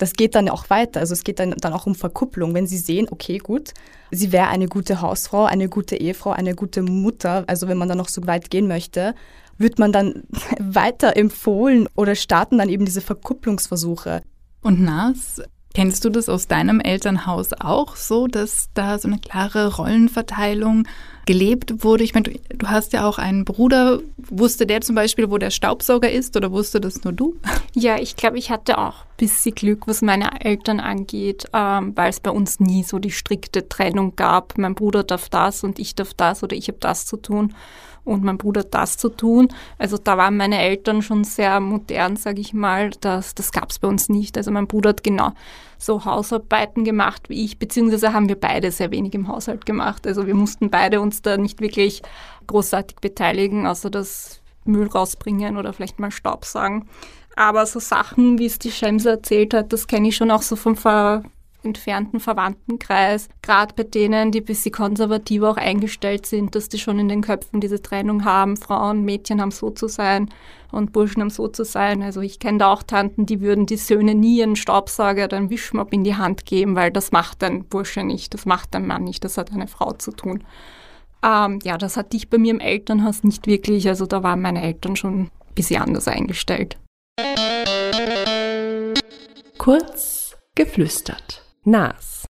das 0.00 0.14
geht 0.14 0.34
dann 0.34 0.48
auch 0.48 0.70
weiter. 0.70 1.00
Also 1.00 1.12
es 1.12 1.24
geht 1.24 1.38
dann, 1.38 1.50
dann 1.52 1.74
auch 1.74 1.86
um 1.86 1.94
Verkupplung. 1.94 2.54
Wenn 2.54 2.66
sie 2.66 2.78
sehen, 2.78 3.06
okay, 3.10 3.36
gut, 3.36 3.74
sie 4.10 4.32
wäre 4.32 4.48
eine 4.48 4.66
gute 4.66 5.02
Hausfrau, 5.02 5.44
eine 5.44 5.68
gute 5.68 5.96
Ehefrau, 5.96 6.30
eine 6.30 6.54
gute 6.54 6.80
Mutter, 6.80 7.44
also 7.46 7.68
wenn 7.68 7.76
man 7.76 7.88
dann 7.88 7.98
noch 7.98 8.08
so 8.08 8.26
weit 8.26 8.50
gehen 8.50 8.66
möchte, 8.66 9.14
wird 9.58 9.78
man 9.78 9.92
dann 9.92 10.22
weiter 10.58 11.16
empfohlen 11.18 11.86
oder 11.96 12.14
starten 12.14 12.56
dann 12.56 12.70
eben 12.70 12.86
diese 12.86 13.02
Verkupplungsversuche. 13.02 14.22
Und 14.62 14.80
Nas, 14.80 15.42
Kennst 15.72 16.04
du 16.04 16.10
das 16.10 16.28
aus 16.28 16.48
deinem 16.48 16.80
Elternhaus 16.80 17.50
auch 17.60 17.94
so, 17.94 18.26
dass 18.26 18.70
da 18.74 18.98
so 18.98 19.06
eine 19.06 19.20
klare 19.20 19.76
Rollenverteilung 19.76 20.88
gelebt 21.26 21.84
wurde? 21.84 22.02
Ich 22.02 22.12
meine, 22.12 22.32
du, 22.48 22.66
hast 22.66 22.92
ja 22.92 23.08
auch 23.08 23.18
einen 23.18 23.44
Bruder. 23.44 24.00
Wusste 24.16 24.66
der 24.66 24.80
zum 24.80 24.96
Beispiel, 24.96 25.30
wo 25.30 25.38
der 25.38 25.50
Staubsauger 25.50 26.10
ist 26.10 26.36
oder 26.36 26.50
wusste 26.50 26.80
das 26.80 27.04
nur 27.04 27.12
du? 27.12 27.36
Ja, 27.72 28.00
ich 28.00 28.16
glaube, 28.16 28.36
ich 28.36 28.50
hatte 28.50 28.78
auch 28.78 29.04
ein 29.04 29.16
bisschen 29.16 29.54
Glück, 29.54 29.86
was 29.86 30.02
meine 30.02 30.40
Eltern 30.44 30.80
angeht, 30.80 31.44
ähm, 31.52 31.92
weil 31.94 32.10
es 32.10 32.18
bei 32.18 32.32
uns 32.32 32.58
nie 32.58 32.82
so 32.82 32.98
die 32.98 33.12
strikte 33.12 33.68
Trennung 33.68 34.16
gab. 34.16 34.58
Mein 34.58 34.74
Bruder 34.74 35.04
darf 35.04 35.28
das 35.28 35.62
und 35.62 35.78
ich 35.78 35.94
darf 35.94 36.12
das 36.12 36.42
oder 36.42 36.56
ich 36.56 36.66
habe 36.66 36.78
das 36.80 37.06
zu 37.06 37.16
tun. 37.16 37.54
Und 38.04 38.24
mein 38.24 38.38
Bruder 38.38 38.64
das 38.64 38.96
zu 38.96 39.08
tun. 39.08 39.48
Also 39.78 39.98
da 39.98 40.16
waren 40.16 40.36
meine 40.36 40.58
Eltern 40.58 41.02
schon 41.02 41.24
sehr 41.24 41.60
modern, 41.60 42.16
sage 42.16 42.40
ich 42.40 42.52
mal. 42.52 42.90
Das, 43.00 43.34
das 43.34 43.52
gab 43.52 43.70
es 43.70 43.78
bei 43.78 43.88
uns 43.88 44.08
nicht. 44.08 44.36
Also 44.36 44.50
mein 44.50 44.66
Bruder 44.66 44.90
hat 44.90 45.02
genau 45.02 45.32
so 45.78 46.04
Hausarbeiten 46.04 46.84
gemacht 46.84 47.28
wie 47.28 47.44
ich, 47.44 47.58
beziehungsweise 47.58 48.12
haben 48.12 48.28
wir 48.28 48.38
beide 48.38 48.70
sehr 48.70 48.90
wenig 48.90 49.14
im 49.14 49.28
Haushalt 49.28 49.64
gemacht. 49.66 50.06
Also 50.06 50.26
wir 50.26 50.34
mussten 50.34 50.70
beide 50.70 51.00
uns 51.00 51.22
da 51.22 51.36
nicht 51.36 51.60
wirklich 51.60 52.02
großartig 52.46 52.98
beteiligen, 52.98 53.66
außer 53.66 53.90
das 53.90 54.40
Müll 54.64 54.88
rausbringen 54.88 55.56
oder 55.56 55.72
vielleicht 55.72 55.98
mal 55.98 56.10
Staub 56.10 56.44
sagen. 56.44 56.88
Aber 57.36 57.64
so 57.64 57.80
Sachen, 57.80 58.38
wie 58.38 58.46
es 58.46 58.58
die 58.58 58.72
Schemse 58.72 59.10
erzählt 59.10 59.54
hat, 59.54 59.72
das 59.72 59.86
kenne 59.86 60.08
ich 60.08 60.16
schon 60.16 60.30
auch 60.30 60.42
so 60.42 60.56
vom 60.56 60.76
Ver 60.76 61.22
entfernten 61.62 62.20
Verwandtenkreis, 62.20 63.28
gerade 63.42 63.74
bei 63.74 63.82
denen, 63.82 64.32
die 64.32 64.40
ein 64.40 64.44
bisschen 64.44 64.72
konservativer 64.72 65.50
auch 65.50 65.56
eingestellt 65.56 66.26
sind, 66.26 66.54
dass 66.54 66.68
die 66.68 66.78
schon 66.78 66.98
in 66.98 67.08
den 67.08 67.22
Köpfen 67.22 67.60
diese 67.60 67.82
Trennung 67.82 68.24
haben, 68.24 68.56
Frauen, 68.56 69.04
Mädchen 69.04 69.40
haben 69.40 69.50
so 69.50 69.70
zu 69.70 69.88
sein 69.88 70.30
und 70.72 70.92
Burschen 70.92 71.22
haben 71.22 71.30
so 71.30 71.48
zu 71.48 71.64
sein. 71.64 72.02
Also 72.02 72.20
ich 72.20 72.38
kenne 72.38 72.58
da 72.58 72.72
auch 72.72 72.82
Tanten, 72.82 73.26
die 73.26 73.40
würden 73.40 73.66
die 73.66 73.76
Söhne 73.76 74.14
nie 74.14 74.42
einen 74.42 74.56
Staubsauger 74.56 75.24
oder 75.24 75.36
einen 75.36 75.50
Wischmopp 75.50 75.92
in 75.92 76.04
die 76.04 76.16
Hand 76.16 76.46
geben, 76.46 76.76
weil 76.76 76.90
das 76.90 77.12
macht 77.12 77.42
ein 77.42 77.64
Bursche 77.64 78.04
nicht, 78.04 78.34
das 78.34 78.46
macht 78.46 78.74
ein 78.74 78.86
Mann 78.86 79.04
nicht, 79.04 79.24
das 79.24 79.38
hat 79.38 79.52
eine 79.52 79.68
Frau 79.68 79.92
zu 79.92 80.12
tun. 80.12 80.44
Ähm, 81.22 81.58
ja, 81.62 81.76
das 81.76 81.96
hatte 81.96 82.16
ich 82.16 82.30
bei 82.30 82.38
mir 82.38 82.52
im 82.52 82.60
Elternhaus 82.60 83.24
nicht 83.24 83.46
wirklich, 83.46 83.88
also 83.88 84.06
da 84.06 84.22
waren 84.22 84.40
meine 84.40 84.62
Eltern 84.62 84.96
schon 84.96 85.22
ein 85.22 85.30
bisschen 85.54 85.82
anders 85.82 86.08
eingestellt. 86.08 86.78
Kurz 89.58 90.36
geflüstert. 90.54 91.49
Nas. 91.66 92.24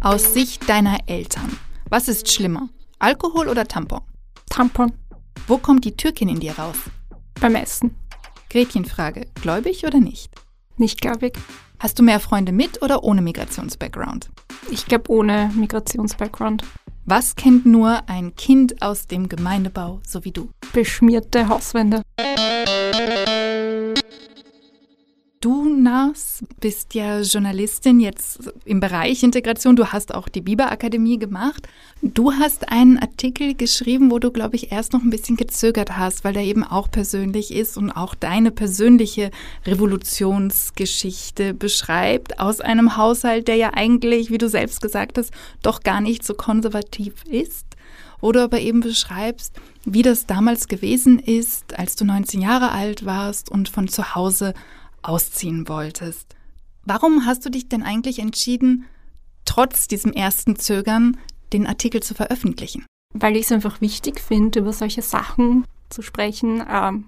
Aus 0.00 0.34
Sicht 0.34 0.68
deiner 0.68 0.98
Eltern, 1.06 1.56
was 1.88 2.08
ist 2.08 2.28
schlimmer? 2.28 2.68
Alkohol 2.98 3.48
oder 3.48 3.68
Tampon? 3.68 4.00
Tampon. 4.48 4.92
Wo 5.46 5.58
kommt 5.58 5.84
die 5.84 5.96
Türkin 5.96 6.28
in 6.28 6.40
dir 6.40 6.58
raus? 6.58 6.76
Beim 7.40 7.54
Essen. 7.54 7.94
Gretchenfrage, 8.50 9.28
gläubig 9.40 9.86
oder 9.86 10.00
nicht? 10.00 10.32
Nicht 10.76 11.00
gläubig. 11.00 11.38
Hast 11.78 12.00
du 12.00 12.02
mehr 12.02 12.18
Freunde 12.18 12.50
mit 12.50 12.82
oder 12.82 13.04
ohne 13.04 13.22
Migrationsbackground? 13.22 14.28
Ich 14.68 14.86
glaube 14.86 15.12
ohne 15.12 15.52
Migrationsbackground. 15.54 16.64
Was 17.04 17.36
kennt 17.36 17.64
nur 17.64 18.08
ein 18.08 18.34
Kind 18.34 18.82
aus 18.82 19.06
dem 19.06 19.28
Gemeindebau, 19.28 20.00
so 20.04 20.24
wie 20.24 20.32
du? 20.32 20.50
Beschmierte 20.72 21.48
Hauswände. 21.48 22.02
Du, 25.42 25.70
Nas, 25.70 26.44
bist 26.60 26.92
ja 26.92 27.22
Journalistin 27.22 27.98
jetzt 27.98 28.52
im 28.66 28.78
Bereich 28.78 29.22
Integration. 29.22 29.74
Du 29.74 29.86
hast 29.86 30.14
auch 30.14 30.28
die 30.28 30.42
Biber 30.42 30.70
Akademie 30.70 31.18
gemacht. 31.18 31.66
Du 32.02 32.30
hast 32.34 32.70
einen 32.70 32.98
Artikel 32.98 33.54
geschrieben, 33.54 34.10
wo 34.10 34.18
du, 34.18 34.32
glaube 34.32 34.56
ich, 34.56 34.70
erst 34.70 34.92
noch 34.92 35.00
ein 35.00 35.08
bisschen 35.08 35.38
gezögert 35.38 35.96
hast, 35.96 36.24
weil 36.24 36.34
der 36.34 36.42
eben 36.42 36.62
auch 36.62 36.90
persönlich 36.90 37.54
ist 37.54 37.78
und 37.78 37.90
auch 37.90 38.14
deine 38.14 38.50
persönliche 38.50 39.30
Revolutionsgeschichte 39.64 41.54
beschreibt 41.54 42.38
aus 42.38 42.60
einem 42.60 42.98
Haushalt, 42.98 43.48
der 43.48 43.56
ja 43.56 43.70
eigentlich, 43.72 44.30
wie 44.30 44.36
du 44.36 44.46
selbst 44.46 44.82
gesagt 44.82 45.16
hast, 45.16 45.32
doch 45.62 45.80
gar 45.80 46.02
nicht 46.02 46.22
so 46.22 46.34
konservativ 46.34 47.14
ist. 47.24 47.64
Oder 48.20 48.44
aber 48.44 48.60
eben 48.60 48.80
beschreibst, 48.80 49.54
wie 49.86 50.02
das 50.02 50.26
damals 50.26 50.68
gewesen 50.68 51.18
ist, 51.18 51.78
als 51.78 51.96
du 51.96 52.04
19 52.04 52.42
Jahre 52.42 52.72
alt 52.72 53.06
warst 53.06 53.50
und 53.50 53.70
von 53.70 53.88
zu 53.88 54.14
Hause 54.14 54.52
ausziehen 55.02 55.68
wolltest. 55.68 56.36
Warum 56.84 57.26
hast 57.26 57.44
du 57.44 57.50
dich 57.50 57.68
denn 57.68 57.82
eigentlich 57.82 58.18
entschieden, 58.18 58.86
trotz 59.44 59.88
diesem 59.88 60.12
ersten 60.12 60.56
Zögern 60.56 61.18
den 61.52 61.66
Artikel 61.66 62.02
zu 62.02 62.14
veröffentlichen? 62.14 62.86
Weil 63.12 63.36
ich 63.36 63.46
es 63.46 63.52
einfach 63.52 63.80
wichtig 63.80 64.20
finde, 64.20 64.60
über 64.60 64.72
solche 64.72 65.02
Sachen 65.02 65.64
zu 65.88 66.02
sprechen, 66.02 66.64
ähm, 66.70 67.06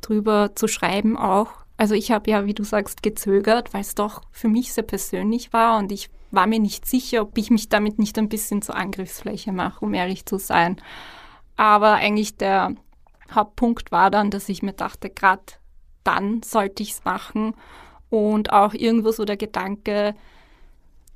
drüber 0.00 0.52
zu 0.54 0.68
schreiben 0.68 1.16
auch. 1.16 1.50
Also 1.76 1.94
ich 1.94 2.10
habe 2.10 2.30
ja, 2.30 2.46
wie 2.46 2.54
du 2.54 2.64
sagst, 2.64 3.02
gezögert, 3.02 3.74
weil 3.74 3.82
es 3.82 3.94
doch 3.94 4.22
für 4.32 4.48
mich 4.48 4.72
sehr 4.72 4.84
persönlich 4.84 5.52
war 5.52 5.78
und 5.78 5.92
ich 5.92 6.08
war 6.30 6.46
mir 6.46 6.58
nicht 6.58 6.86
sicher, 6.86 7.22
ob 7.22 7.36
ich 7.38 7.50
mich 7.50 7.68
damit 7.68 7.98
nicht 7.98 8.18
ein 8.18 8.28
bisschen 8.28 8.62
zur 8.62 8.76
Angriffsfläche 8.76 9.52
mache, 9.52 9.84
um 9.84 9.94
ehrlich 9.94 10.26
zu 10.26 10.38
sein. 10.38 10.80
Aber 11.56 11.94
eigentlich 11.94 12.36
der 12.36 12.74
Hauptpunkt 13.30 13.92
war 13.92 14.10
dann, 14.10 14.30
dass 14.30 14.48
ich 14.48 14.62
mir 14.62 14.72
dachte, 14.72 15.10
gerade 15.10 15.44
dann 16.06 16.42
sollte 16.42 16.82
ich 16.82 16.92
es 16.92 17.04
machen. 17.04 17.54
Und 18.08 18.52
auch 18.52 18.72
irgendwo 18.72 19.10
so 19.10 19.24
der 19.24 19.36
Gedanke, 19.36 20.14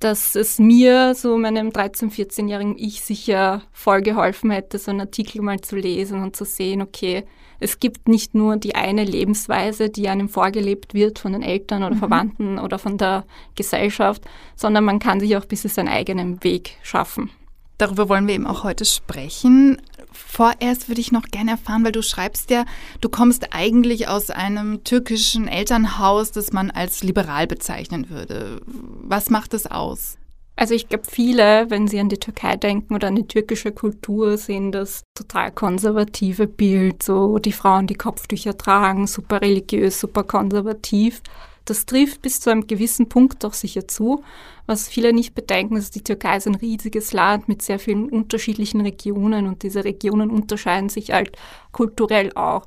dass 0.01 0.35
es 0.35 0.59
mir, 0.59 1.15
so 1.15 1.37
meinem 1.37 1.69
13-, 1.69 2.11
14-jährigen 2.11 2.77
Ich, 2.79 3.03
sicher 3.03 3.63
voll 3.71 4.03
geholfen 4.03 4.51
hätte, 4.51 4.79
so 4.79 4.91
einen 4.91 5.03
Artikel 5.03 5.43
mal 5.43 5.61
zu 5.61 5.77
lesen 5.77 6.23
und 6.23 6.35
zu 6.35 6.45
sehen, 6.45 6.83
okay, 6.83 7.25
es 7.61 7.79
gibt 7.79 8.09
nicht 8.09 8.35
nur 8.35 8.57
die 8.57 8.75
eine 8.75 9.05
Lebensweise, 9.05 9.91
die 9.91 10.09
einem 10.09 10.31
vorgelebt 10.31 10.95
wird 10.95 11.19
von 11.19 11.35
den 11.35 11.43
Eltern 11.43 11.85
oder 11.85 11.95
mhm. 11.95 11.99
Verwandten 11.99 12.59
oder 12.59 12.79
von 12.79 12.97
der 12.97 13.25
Gesellschaft, 13.55 14.25
sondern 14.57 14.85
man 14.85 14.99
kann 14.99 15.21
sich 15.21 15.37
auch 15.37 15.43
ein 15.43 15.49
bisschen 15.49 15.71
seinen 15.71 15.89
eigenen 15.89 16.43
Weg 16.43 16.79
schaffen. 16.83 17.31
Darüber 17.77 18.09
wollen 18.09 18.27
wir 18.27 18.35
eben 18.35 18.47
auch 18.47 18.65
heute 18.65 18.87
sprechen 18.87 19.81
vorerst 20.13 20.89
würde 20.89 21.01
ich 21.01 21.13
noch 21.13 21.25
gerne 21.25 21.53
erfahren, 21.53 21.85
weil 21.85 21.93
du 21.93 22.03
schreibst 22.03 22.51
ja, 22.51 22.65
du 23.01 23.09
kommst 23.09 23.53
eigentlich 23.53 24.09
aus 24.09 24.31
einem 24.31 24.85
türkischen 24.85 25.49
Elternhaus, 25.49 26.33
das 26.33 26.53
man 26.53 26.71
als 26.71 27.03
liberal 27.03 27.47
bezeichnen 27.47 28.11
würde. 28.11 28.61
Was 28.67 29.31
macht 29.31 29.55
es 29.55 29.67
aus? 29.67 30.17
Also 30.61 30.75
ich 30.75 30.89
glaube, 30.89 31.05
viele, 31.09 31.71
wenn 31.71 31.89
sie 31.89 31.99
an 32.01 32.11
die 32.11 32.19
Türkei 32.19 32.55
denken 32.57 32.95
oder 32.95 33.09
an 33.09 33.17
die 33.17 33.27
türkische 33.27 33.73
Kultur, 33.73 34.37
sehen 34.37 34.73
das 34.73 35.05
total 35.15 35.53
konservative 35.53 36.47
Bild, 36.47 37.03
so 37.03 37.39
die 37.39 37.53
Frauen, 37.53 37.87
die 37.87 37.95
Kopftücher 37.95 38.59
tragen, 38.59 39.07
super 39.07 39.41
religiös, 39.41 39.99
super 39.99 40.23
konservativ. 40.23 41.23
Das 41.71 41.87
trifft 41.87 42.21
bis 42.21 42.41
zu 42.41 42.51
einem 42.51 42.67
gewissen 42.67 43.09
Punkt 43.09 43.45
doch 43.45 43.53
sicher 43.53 43.87
zu. 43.87 44.25
Was 44.67 44.89
viele 44.89 45.13
nicht 45.13 45.37
bedenken, 45.37 45.77
ist, 45.77 45.95
die 45.95 46.03
Türkei 46.03 46.37
ist 46.37 46.49
ein 46.49 46.57
riesiges 46.57 47.13
Land 47.13 47.47
mit 47.47 47.63
sehr 47.63 47.79
vielen 47.79 48.09
unterschiedlichen 48.09 48.81
Regionen 48.81 49.47
und 49.47 49.63
diese 49.63 49.85
Regionen 49.85 50.31
unterscheiden 50.31 50.89
sich 50.89 51.13
halt 51.13 51.37
kulturell 51.71 52.33
auch. 52.35 52.67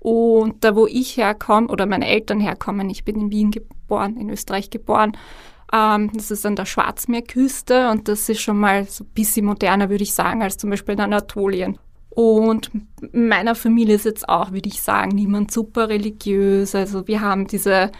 Und 0.00 0.64
da, 0.64 0.74
wo 0.74 0.88
ich 0.88 1.16
herkomme 1.16 1.68
oder 1.68 1.86
meine 1.86 2.08
Eltern 2.08 2.40
herkommen, 2.40 2.90
ich 2.90 3.04
bin 3.04 3.20
in 3.20 3.30
Wien 3.30 3.52
geboren, 3.52 4.16
in 4.16 4.30
Österreich 4.30 4.68
geboren, 4.68 5.16
ähm, 5.72 6.10
das 6.12 6.32
ist 6.32 6.44
an 6.44 6.56
der 6.56 6.66
Schwarzmeerküste 6.66 7.88
und 7.90 8.08
das 8.08 8.28
ist 8.28 8.40
schon 8.40 8.58
mal 8.58 8.84
so 8.86 9.04
ein 9.04 9.10
bisschen 9.14 9.46
moderner, 9.46 9.90
würde 9.90 10.02
ich 10.02 10.12
sagen, 10.12 10.42
als 10.42 10.56
zum 10.56 10.70
Beispiel 10.70 10.94
in 10.94 11.00
Anatolien. 11.02 11.78
Und 12.08 12.72
meiner 13.12 13.54
Familie 13.54 13.94
ist 13.94 14.06
jetzt 14.06 14.28
auch, 14.28 14.50
würde 14.50 14.68
ich 14.68 14.82
sagen, 14.82 15.14
niemand 15.14 15.52
super 15.52 15.88
religiös. 15.88 16.74
Also 16.74 17.06
wir 17.06 17.20
haben 17.20 17.46
diese 17.46 17.92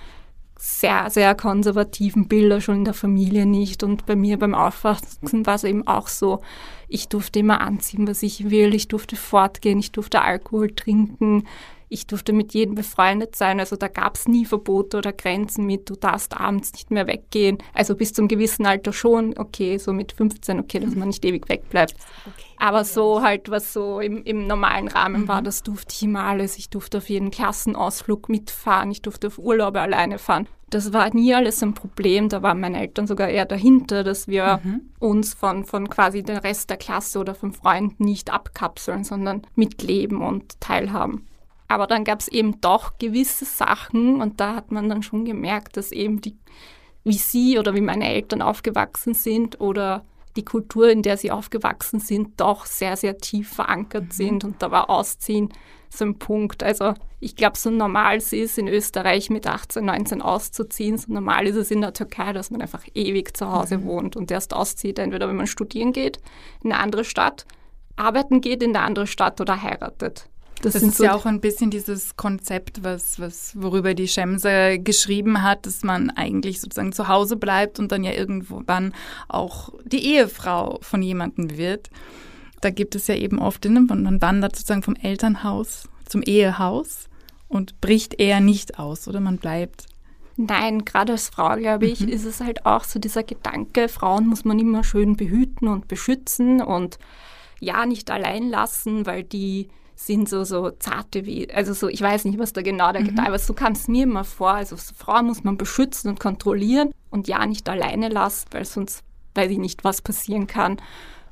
sehr, 0.63 1.09
sehr 1.09 1.35
konservativen 1.35 2.29
Bilder 2.29 2.61
schon 2.61 2.77
in 2.77 2.85
der 2.85 2.93
Familie 2.93 3.47
nicht. 3.47 3.83
Und 3.83 4.05
bei 4.05 4.15
mir 4.15 4.39
beim 4.39 4.55
Aufwachsen 4.55 5.47
war 5.47 5.55
es 5.55 5.65
eben 5.65 5.87
auch 5.87 6.07
so, 6.07 6.43
ich 6.87 7.09
durfte 7.09 7.39
immer 7.39 7.63
anziehen, 7.63 8.07
was 8.07 8.23
ich 8.23 8.51
will, 8.51 8.75
ich 8.75 8.89
durfte 8.89 9.17
fortgehen, 9.17 9.79
ich 9.79 9.91
durfte 9.91 10.21
Alkohol 10.21 10.71
trinken, 10.73 11.47
ich 11.91 12.07
durfte 12.07 12.33
mit 12.33 12.55
jedem 12.55 12.77
befreundet 12.77 13.37
sein. 13.37 13.61
Also 13.61 13.77
da 13.77 13.89
gab 13.89 14.15
es 14.15 14.29
nie 14.29 14.47
Verbote 14.47 14.97
oder 14.99 15.13
Grenzen 15.13 15.67
mit, 15.67 15.91
du 15.91 15.97
darfst 15.97 16.41
abends 16.41 16.73
nicht 16.73 16.91
mehr 16.91 17.07
weggehen. 17.07 17.59
Also 17.75 17.97
bis 17.97 18.13
zum 18.13 18.29
gewissen 18.29 18.65
Alter 18.65 18.93
schon, 18.93 19.37
okay, 19.37 19.77
so 19.77 19.93
mit 19.93 20.13
15, 20.13 20.61
okay, 20.61 20.79
dass 20.79 20.95
man 20.95 21.09
nicht 21.09 21.25
ewig 21.25 21.49
wegbleibt. 21.49 21.95
Okay. 22.27 22.45
Aber 22.59 22.85
so 22.85 23.23
halt, 23.23 23.51
was 23.51 23.73
so 23.73 24.01
im, 24.01 24.23
im 24.23 24.47
normalen 24.47 24.87
Rahmen 24.87 25.23
mhm. 25.23 25.29
war, 25.29 25.43
das 25.43 25.63
durfte 25.63 25.93
ich 25.93 26.03
immer 26.05 26.25
alles. 26.25 26.59
Ich 26.59 26.71
durfte 26.71 26.99
auf 26.99 27.09
jeden 27.09 27.33
Klassenausflug 27.33 28.29
mitfahren, 28.29 28.91
ich 28.91 29.03
durfte 29.03 29.27
auf 29.27 29.39
Urlaube 29.39 29.81
alleine 29.81 30.19
fahren. 30.19 30.47
Das 30.69 30.93
war 30.93 31.13
nie 31.13 31.35
alles 31.35 31.61
ein 31.65 31.75
Problem. 31.75 32.29
Da 32.29 32.43
waren 32.43 32.61
meine 32.61 32.81
Eltern 32.81 33.09
sogar 33.09 33.29
eher 33.29 33.47
dahinter, 33.47 34.05
dass 34.05 34.29
wir 34.29 34.61
mhm. 34.63 34.83
uns 35.01 35.35
von, 35.35 35.65
von 35.65 35.91
quasi 35.91 36.23
dem 36.23 36.37
Rest 36.37 36.71
der 36.71 36.77
Klasse 36.77 37.19
oder 37.19 37.35
von 37.35 37.53
Freunden 37.53 38.05
nicht 38.05 38.33
abkapseln, 38.33 39.03
sondern 39.03 39.43
mitleben 39.57 40.23
und 40.23 40.61
teilhaben. 40.61 41.27
Aber 41.71 41.87
dann 41.87 42.03
gab 42.03 42.19
es 42.19 42.27
eben 42.27 42.61
doch 42.61 42.99
gewisse 42.99 43.45
Sachen 43.45 44.21
und 44.21 44.41
da 44.41 44.57
hat 44.57 44.73
man 44.73 44.89
dann 44.89 45.05
schon 45.05 45.25
gemerkt, 45.25 45.77
dass 45.77 45.93
eben 45.93 46.21
die, 46.21 46.37
wie 47.05 47.13
sie 47.13 47.61
oder 47.61 47.77
wie 47.77 47.81
meine 47.81 48.13
Eltern 48.13 48.43
aufgewachsen 48.43 49.15
sind 49.15 49.61
oder 49.61 50.05
die 50.35 50.45
Kultur, 50.45 50.91
in 50.91 51.03
der 51.03 51.17
sie 51.17 51.31
aufgewachsen 51.31 52.01
sind, 52.01 52.41
doch 52.41 52.67
sehr, 52.67 52.97
sehr 52.97 53.19
tief 53.19 53.53
verankert 53.53 54.07
mhm. 54.07 54.11
sind. 54.11 54.45
Und 54.45 54.61
da 54.61 54.73
war 54.73 54.91
Ausziehen 54.91 55.51
so 55.89 56.05
ein 56.05 56.19
Punkt. 56.19 56.65
Also 56.65 56.95
ich 57.21 57.37
glaube, 57.37 57.57
so 57.57 57.71
normal 57.71 58.17
es 58.17 58.33
ist, 58.33 58.59
in 58.59 58.67
Österreich 58.67 59.31
mit 59.31 59.47
18, 59.47 59.85
19 59.85 60.23
auszuziehen, 60.23 60.99
so 60.99 61.13
normal 61.13 61.47
ist 61.47 61.55
es 61.55 61.71
in 61.71 61.83
der 61.83 61.93
Türkei, 61.93 62.33
dass 62.33 62.51
man 62.51 62.63
einfach 62.63 62.83
ewig 62.95 63.37
zu 63.37 63.49
Hause 63.49 63.79
mhm. 63.79 63.85
wohnt 63.85 64.17
und 64.17 64.33
erst 64.33 64.55
auszieht, 64.55 64.99
entweder 64.99 65.29
wenn 65.29 65.37
man 65.37 65.47
studieren 65.47 65.93
geht 65.93 66.19
in 66.65 66.73
eine 66.73 66.83
andere 66.83 67.05
Stadt, 67.05 67.47
arbeiten 67.95 68.41
geht 68.41 68.61
in 68.61 68.75
eine 68.75 68.85
andere 68.85 69.07
Stadt 69.07 69.41
oder 69.41 69.63
heiratet. 69.63 70.29
Das, 70.63 70.75
das 70.75 70.83
ist 70.83 70.99
so 70.99 71.05
ja 71.05 71.15
auch 71.15 71.25
ein 71.25 71.41
bisschen 71.41 71.71
dieses 71.71 72.17
Konzept, 72.17 72.85
was, 72.85 73.19
was, 73.19 73.53
worüber 73.57 73.95
die 73.95 74.09
Schemse 74.09 74.79
geschrieben 74.79 75.43
hat, 75.43 75.65
dass 75.65 75.83
man 75.83 76.11
eigentlich 76.11 76.61
sozusagen 76.61 76.93
zu 76.93 77.09
Hause 77.09 77.37
bleibt 77.37 77.79
und 77.79 77.93
dann 77.93 78.05
ja 78.05 78.13
irgendwann 78.13 78.93
auch 79.29 79.73
die 79.85 80.05
Ehefrau 80.05 80.79
von 80.83 81.03
jemandem 81.03 81.57
wird. 81.57 81.89
Da 82.61 82.69
gibt 82.69 82.95
es 82.95 83.07
ja 83.07 83.15
eben 83.15 83.39
oft, 83.39 83.65
man 83.65 84.21
wandert 84.21 84.55
sozusagen 84.55 84.83
vom 84.83 84.97
Elternhaus 84.97 85.89
zum 86.05 86.23
Ehehaus 86.23 87.09
und 87.49 87.81
bricht 87.81 88.21
eher 88.21 88.41
nicht 88.41 88.79
aus 88.79 89.09
oder 89.09 89.21
man 89.21 89.39
bleibt. 89.39 89.87
Nein, 90.37 90.85
gerade 90.85 91.13
als 91.13 91.29
Frau, 91.29 91.57
glaube 91.57 91.87
ich, 91.87 92.01
mhm. 92.01 92.09
ist 92.09 92.25
es 92.25 92.41
halt 92.41 92.67
auch 92.67 92.85
so 92.85 92.99
dieser 92.99 93.23
Gedanke, 93.23 93.89
Frauen 93.89 94.27
muss 94.27 94.45
man 94.45 94.59
immer 94.59 94.85
schön 94.85 95.17
behüten 95.17 95.69
und 95.69 95.89
beschützen 95.89 96.63
und 96.63 96.99
ja, 97.61 97.85
nicht 97.85 98.11
allein 98.11 98.49
lassen, 98.49 99.05
weil 99.05 99.23
die 99.23 99.69
sind 100.07 100.29
so, 100.29 100.45
so 100.45 100.71
zarte 100.71 101.27
wie, 101.27 101.51
also 101.53 101.75
so, 101.75 101.89
ich 101.89 102.01
weiß 102.01 102.25
nicht, 102.25 102.39
was 102.39 102.53
da 102.53 102.63
genau 102.63 102.93
der 102.93 103.03
mhm. 103.03 103.09
Gedanke, 103.09 103.29
aber 103.29 103.39
so 103.39 103.53
kam 103.53 103.73
es 103.73 103.87
mir 103.87 104.05
immer 104.05 104.25
vor. 104.25 104.53
Also 104.53 104.77
so 104.77 104.95
Frauen 104.95 105.27
muss 105.27 105.45
man 105.45 105.57
beschützen 105.57 106.11
und 106.11 106.21
kontrollieren 106.21 106.93
und 107.11 107.29
ja 107.29 107.45
nicht 107.47 107.69
alleine 107.69 108.09
lassen, 108.09 108.47
weil 108.53 108.65
sonst 108.65 109.03
weiß 109.35 109.51
ich 109.51 109.59
nicht, 109.59 109.85
was 109.85 110.03
passieren 110.03 110.47
kann. 110.47 110.79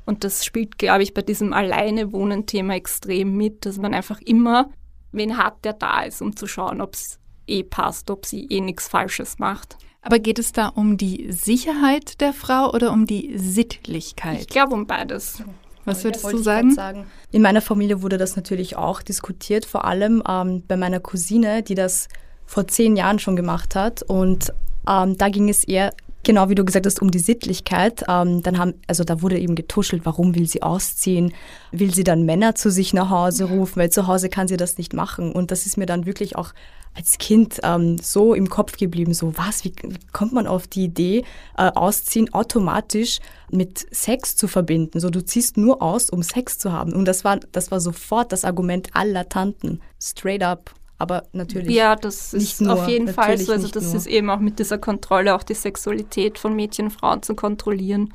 Und 0.04 0.24
das 0.24 0.44
spielt, 0.44 0.78
glaube 0.78 1.02
ich, 1.02 1.14
bei 1.14 1.22
diesem 1.22 1.52
Alleine 1.52 2.12
wohnen-Thema 2.12 2.74
extrem 2.74 3.36
mit, 3.36 3.66
dass 3.66 3.78
man 3.78 3.94
einfach 3.94 4.20
immer 4.20 4.70
wen 5.12 5.38
hat, 5.38 5.64
der 5.64 5.72
da 5.72 6.02
ist, 6.02 6.22
um 6.22 6.36
zu 6.36 6.46
schauen, 6.46 6.80
ob 6.80 6.94
es 6.94 7.18
eh 7.46 7.62
passt, 7.62 8.10
ob 8.10 8.26
sie 8.26 8.46
eh 8.46 8.60
nichts 8.60 8.88
Falsches 8.88 9.38
macht. 9.38 9.78
Aber 10.02 10.18
geht 10.18 10.38
es 10.38 10.52
da 10.52 10.68
um 10.68 10.96
die 10.96 11.32
Sicherheit 11.32 12.20
der 12.20 12.32
Frau 12.32 12.72
oder 12.72 12.92
um 12.92 13.06
die 13.06 13.36
Sittlichkeit? 13.36 14.40
Ich 14.40 14.46
glaube 14.46 14.74
um 14.74 14.86
beides. 14.86 15.42
Was 15.88 16.04
würdest 16.04 16.24
du 16.30 16.38
sagen? 16.38 16.74
sagen? 16.74 17.06
In 17.30 17.42
meiner 17.42 17.60
Familie 17.60 18.02
wurde 18.02 18.18
das 18.18 18.36
natürlich 18.36 18.76
auch 18.76 19.02
diskutiert, 19.02 19.64
vor 19.64 19.84
allem 19.84 20.22
ähm, 20.28 20.62
bei 20.66 20.76
meiner 20.76 21.00
Cousine, 21.00 21.62
die 21.62 21.74
das 21.74 22.08
vor 22.46 22.66
zehn 22.66 22.96
Jahren 22.96 23.18
schon 23.18 23.36
gemacht 23.36 23.74
hat. 23.74 24.02
Und 24.02 24.52
ähm, 24.88 25.18
da 25.18 25.28
ging 25.28 25.48
es 25.48 25.64
eher 25.64 25.92
Genau, 26.28 26.50
wie 26.50 26.54
du 26.54 26.66
gesagt 26.66 26.84
hast, 26.84 27.00
um 27.00 27.10
die 27.10 27.20
Sittlichkeit. 27.20 28.04
Ähm, 28.06 28.42
dann 28.42 28.58
haben, 28.58 28.74
also 28.86 29.02
da 29.02 29.22
wurde 29.22 29.38
eben 29.38 29.54
getuschelt, 29.54 30.04
warum 30.04 30.34
will 30.34 30.46
sie 30.46 30.62
ausziehen? 30.62 31.32
Will 31.72 31.94
sie 31.94 32.04
dann 32.04 32.26
Männer 32.26 32.54
zu 32.54 32.70
sich 32.70 32.92
nach 32.92 33.08
Hause 33.08 33.44
rufen? 33.44 33.76
Weil 33.76 33.88
zu 33.88 34.06
Hause 34.06 34.28
kann 34.28 34.46
sie 34.46 34.58
das 34.58 34.76
nicht 34.76 34.92
machen. 34.92 35.32
Und 35.32 35.50
das 35.50 35.64
ist 35.64 35.78
mir 35.78 35.86
dann 35.86 36.04
wirklich 36.04 36.36
auch 36.36 36.52
als 36.94 37.16
Kind 37.16 37.60
ähm, 37.62 37.96
so 37.96 38.34
im 38.34 38.50
Kopf 38.50 38.76
geblieben, 38.76 39.14
so 39.14 39.38
was, 39.38 39.64
wie 39.64 39.72
kommt 40.12 40.34
man 40.34 40.46
auf 40.46 40.66
die 40.66 40.84
Idee, 40.84 41.24
äh, 41.56 41.70
Ausziehen 41.74 42.30
automatisch 42.34 43.20
mit 43.50 43.86
Sex 43.90 44.36
zu 44.36 44.48
verbinden? 44.48 45.00
So, 45.00 45.08
du 45.08 45.24
ziehst 45.24 45.56
nur 45.56 45.80
aus, 45.80 46.10
um 46.10 46.22
Sex 46.22 46.58
zu 46.58 46.72
haben. 46.72 46.92
Und 46.92 47.06
das 47.06 47.24
war, 47.24 47.40
das 47.52 47.70
war 47.70 47.80
sofort 47.80 48.32
das 48.32 48.44
Argument 48.44 48.90
aller 48.92 49.30
Tanten. 49.30 49.80
Straight 49.98 50.42
up. 50.42 50.74
Aber 50.98 51.24
natürlich. 51.32 51.74
Ja, 51.74 51.94
das 51.94 52.34
ist 52.34 52.60
nur, 52.60 52.74
auf 52.74 52.88
jeden 52.88 53.08
Fall 53.08 53.38
so. 53.38 53.52
Also, 53.52 53.68
das 53.68 53.84
nur. 53.84 53.94
ist 53.96 54.06
eben 54.06 54.30
auch 54.30 54.40
mit 54.40 54.58
dieser 54.58 54.78
Kontrolle, 54.78 55.34
auch 55.34 55.44
die 55.44 55.54
Sexualität 55.54 56.38
von 56.38 56.54
Mädchen 56.54 56.86
und 56.86 56.90
Frauen 56.90 57.22
zu 57.22 57.34
kontrollieren, 57.34 58.12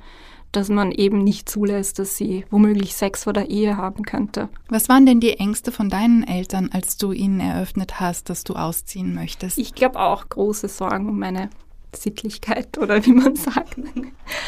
dass 0.51 0.69
man 0.69 0.91
eben 0.91 1.23
nicht 1.23 1.49
zulässt, 1.49 1.97
dass 1.97 2.17
sie 2.17 2.45
womöglich 2.51 2.93
Sex 2.93 3.23
vor 3.23 3.33
der 3.33 3.49
Ehe 3.49 3.77
haben 3.77 4.03
könnte. 4.03 4.49
Was 4.69 4.89
waren 4.89 5.05
denn 5.05 5.19
die 5.19 5.39
Ängste 5.39 5.71
von 5.71 5.89
deinen 5.89 6.23
Eltern, 6.23 6.69
als 6.71 6.97
du 6.97 7.11
ihnen 7.11 7.39
eröffnet 7.39 7.99
hast, 7.99 8.29
dass 8.29 8.43
du 8.43 8.53
ausziehen 8.53 9.15
möchtest? 9.15 9.57
Ich 9.57 9.73
glaube 9.73 9.99
auch 9.99 10.27
große 10.27 10.67
Sorgen 10.67 11.07
um 11.09 11.17
meine 11.17 11.49
Sittlichkeit 11.95 12.77
oder 12.81 13.05
wie 13.05 13.13
man 13.13 13.35
sagt. 13.35 13.77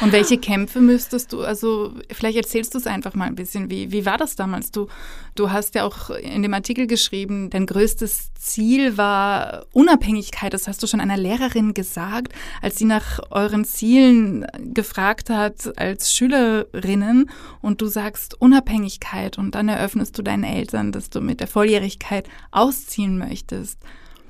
Und 0.01 0.11
welche 0.11 0.37
Kämpfe 0.37 0.81
müsstest 0.81 1.33
du, 1.33 1.41
also 1.41 1.93
vielleicht 2.11 2.37
erzählst 2.37 2.73
du 2.73 2.77
es 2.77 2.87
einfach 2.87 3.13
mal 3.13 3.25
ein 3.25 3.35
bisschen, 3.35 3.69
wie, 3.69 3.91
wie 3.91 4.05
war 4.05 4.17
das 4.17 4.35
damals? 4.35 4.71
Du, 4.71 4.87
du 5.35 5.51
hast 5.51 5.75
ja 5.75 5.83
auch 5.85 6.09
in 6.09 6.41
dem 6.41 6.53
Artikel 6.53 6.87
geschrieben, 6.87 7.49
dein 7.49 7.65
größtes 7.65 8.33
Ziel 8.33 8.97
war 8.97 9.65
Unabhängigkeit, 9.73 10.53
das 10.53 10.67
hast 10.67 10.81
du 10.81 10.87
schon 10.87 11.01
einer 11.01 11.17
Lehrerin 11.17 11.73
gesagt, 11.73 12.33
als 12.61 12.77
sie 12.77 12.85
nach 12.85 13.19
euren 13.31 13.65
Zielen 13.65 14.45
gefragt 14.73 15.29
hat 15.29 15.77
als 15.77 16.13
Schülerinnen 16.13 17.29
und 17.61 17.81
du 17.81 17.87
sagst 17.87 18.39
Unabhängigkeit 18.39 19.37
und 19.37 19.55
dann 19.55 19.69
eröffnest 19.69 20.17
du 20.17 20.21
deinen 20.21 20.43
Eltern, 20.43 20.91
dass 20.91 21.09
du 21.09 21.21
mit 21.21 21.39
der 21.39 21.47
Volljährigkeit 21.47 22.27
ausziehen 22.51 23.17
möchtest. 23.17 23.79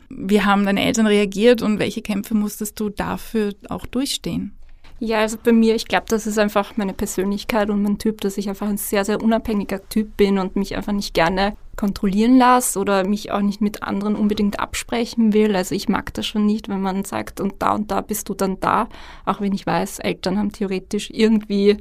Wie 0.10 0.42
haben 0.42 0.66
deine 0.66 0.84
Eltern 0.84 1.08
reagiert 1.08 1.62
und 1.62 1.80
welche 1.80 2.02
Kämpfe 2.02 2.36
musstest 2.36 2.80
du 2.80 2.90
dafür 2.90 3.54
auch 3.70 3.86
durchstehen? 3.86 4.56
Ja, 5.00 5.20
also 5.20 5.38
bei 5.44 5.52
mir, 5.52 5.76
ich 5.76 5.88
glaube, 5.88 6.06
das 6.08 6.26
ist 6.26 6.40
einfach 6.40 6.78
meine 6.78 6.94
Persönlichkeit 6.94 7.70
und 7.70 7.84
mein 7.84 7.98
Typ, 7.98 8.22
dass 8.22 8.38
ich 8.38 8.48
einfach 8.48 8.70
ein 8.70 8.78
sehr, 8.78 9.04
sehr 9.04 9.22
unabhängiger 9.22 9.88
Typ 9.90 10.16
bin 10.16 10.40
und 10.40 10.56
mich 10.56 10.76
einfach 10.76 10.94
nicht 10.94 11.14
gerne 11.14 11.58
kontrollieren 11.76 12.38
lasse 12.38 12.80
oder 12.80 13.06
mich 13.06 13.32
auch 13.32 13.42
nicht 13.42 13.60
mit 13.60 13.84
anderen 13.84 14.16
unbedingt 14.16 14.60
absprechen 14.60 15.34
will. 15.34 15.54
Also 15.56 15.76
ich 15.76 15.90
mag 15.90 16.14
das 16.14 16.26
schon 16.26 16.46
nicht, 16.46 16.70
wenn 16.70 16.82
man 16.82 17.03
sagt, 17.03 17.42
und 17.42 17.56
da 17.60 17.74
und 17.74 17.92
da 17.92 18.00
bist 18.00 18.29
du 18.29 18.34
dann 18.34 18.60
da, 18.62 18.88
auch 19.25 19.42
wenn 19.42 19.53
ich 19.53 19.68
weiß, 19.68 20.00
Eltern 20.00 20.38
haben 20.38 20.53
theoretisch 20.53 21.10
irgendwie 21.12 21.77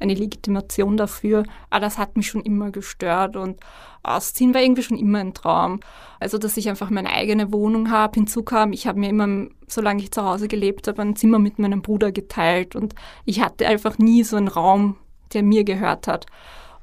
eine 0.00 0.14
Legitimation 0.14 0.96
dafür. 0.96 1.44
Aber 1.70 1.80
das 1.80 1.98
hat 1.98 2.16
mich 2.16 2.28
schon 2.28 2.42
immer 2.42 2.70
gestört 2.70 3.36
und 3.36 3.60
Ausziehen 4.02 4.54
war 4.54 4.62
irgendwie 4.62 4.82
schon 4.82 4.98
immer 4.98 5.18
ein 5.18 5.34
Traum. 5.34 5.80
Also, 6.20 6.38
dass 6.38 6.56
ich 6.56 6.68
einfach 6.68 6.90
meine 6.90 7.10
eigene 7.10 7.52
Wohnung 7.52 7.90
habe. 7.90 8.14
Hinzu 8.14 8.42
kam, 8.42 8.72
ich 8.72 8.86
habe 8.86 9.00
mir 9.00 9.08
immer, 9.08 9.48
solange 9.66 10.02
ich 10.02 10.12
zu 10.12 10.24
Hause 10.24 10.48
gelebt 10.48 10.86
habe, 10.86 11.02
ein 11.02 11.16
Zimmer 11.16 11.38
mit 11.38 11.58
meinem 11.58 11.82
Bruder 11.82 12.12
geteilt 12.12 12.76
und 12.76 12.94
ich 13.24 13.40
hatte 13.40 13.66
einfach 13.66 13.98
nie 13.98 14.22
so 14.22 14.36
einen 14.36 14.48
Raum, 14.48 14.96
der 15.34 15.42
mir 15.42 15.64
gehört 15.64 16.06
hat. 16.06 16.26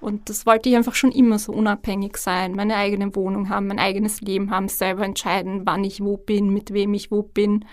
Und 0.01 0.29
das 0.29 0.45
wollte 0.45 0.67
ich 0.67 0.75
einfach 0.75 0.95
schon 0.95 1.13
immer 1.13 1.39
so 1.39 1.53
unabhängig 1.53 2.17
sein, 2.17 2.55
meine 2.55 2.75
eigene 2.75 3.15
Wohnung 3.15 3.47
haben, 3.47 3.67
mein 3.67 3.79
eigenes 3.79 4.19
Leben 4.19 4.51
haben, 4.51 4.67
selber 4.67 5.05
entscheiden, 5.05 5.61
wann 5.63 5.85
ich 5.85 6.01
wo 6.01 6.17
bin, 6.17 6.49
mit 6.49 6.73
wem 6.73 6.93
ich 6.93 7.09
wo 7.09 7.23
bin. 7.23 7.63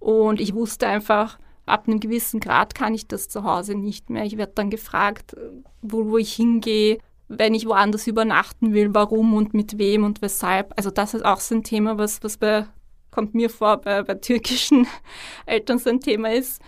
Und 0.00 0.40
ich 0.40 0.52
wusste 0.52 0.88
einfach, 0.88 1.38
ab 1.66 1.86
einem 1.86 2.00
gewissen 2.00 2.40
Grad 2.40 2.74
kann 2.74 2.94
ich 2.94 3.08
das 3.08 3.28
zu 3.28 3.44
Hause 3.44 3.74
nicht 3.74 4.08
mehr. 4.08 4.24
Ich 4.24 4.36
werde 4.36 4.52
dann 4.54 4.70
gefragt, 4.70 5.36
wo, 5.82 6.06
wo 6.06 6.18
ich 6.18 6.32
hingehe, 6.32 6.98
wenn 7.28 7.54
ich 7.54 7.66
woanders 7.66 8.06
übernachten 8.06 8.72
will, 8.72 8.94
warum 8.94 9.34
und 9.34 9.52
mit 9.52 9.78
wem 9.78 10.04
und 10.04 10.22
weshalb. 10.22 10.72
Also 10.76 10.90
das 10.90 11.14
ist 11.14 11.24
auch 11.24 11.40
so 11.40 11.56
ein 11.56 11.64
Thema, 11.64 11.98
was, 11.98 12.22
was 12.22 12.36
bei, 12.36 12.66
kommt 13.10 13.34
mir 13.34 13.50
vor, 13.50 13.78
bei, 13.78 14.02
bei 14.02 14.14
türkischen 14.14 14.86
Eltern 15.46 15.78
so 15.78 15.90
ein 15.90 16.00
Thema 16.00 16.32
ist 16.32 16.62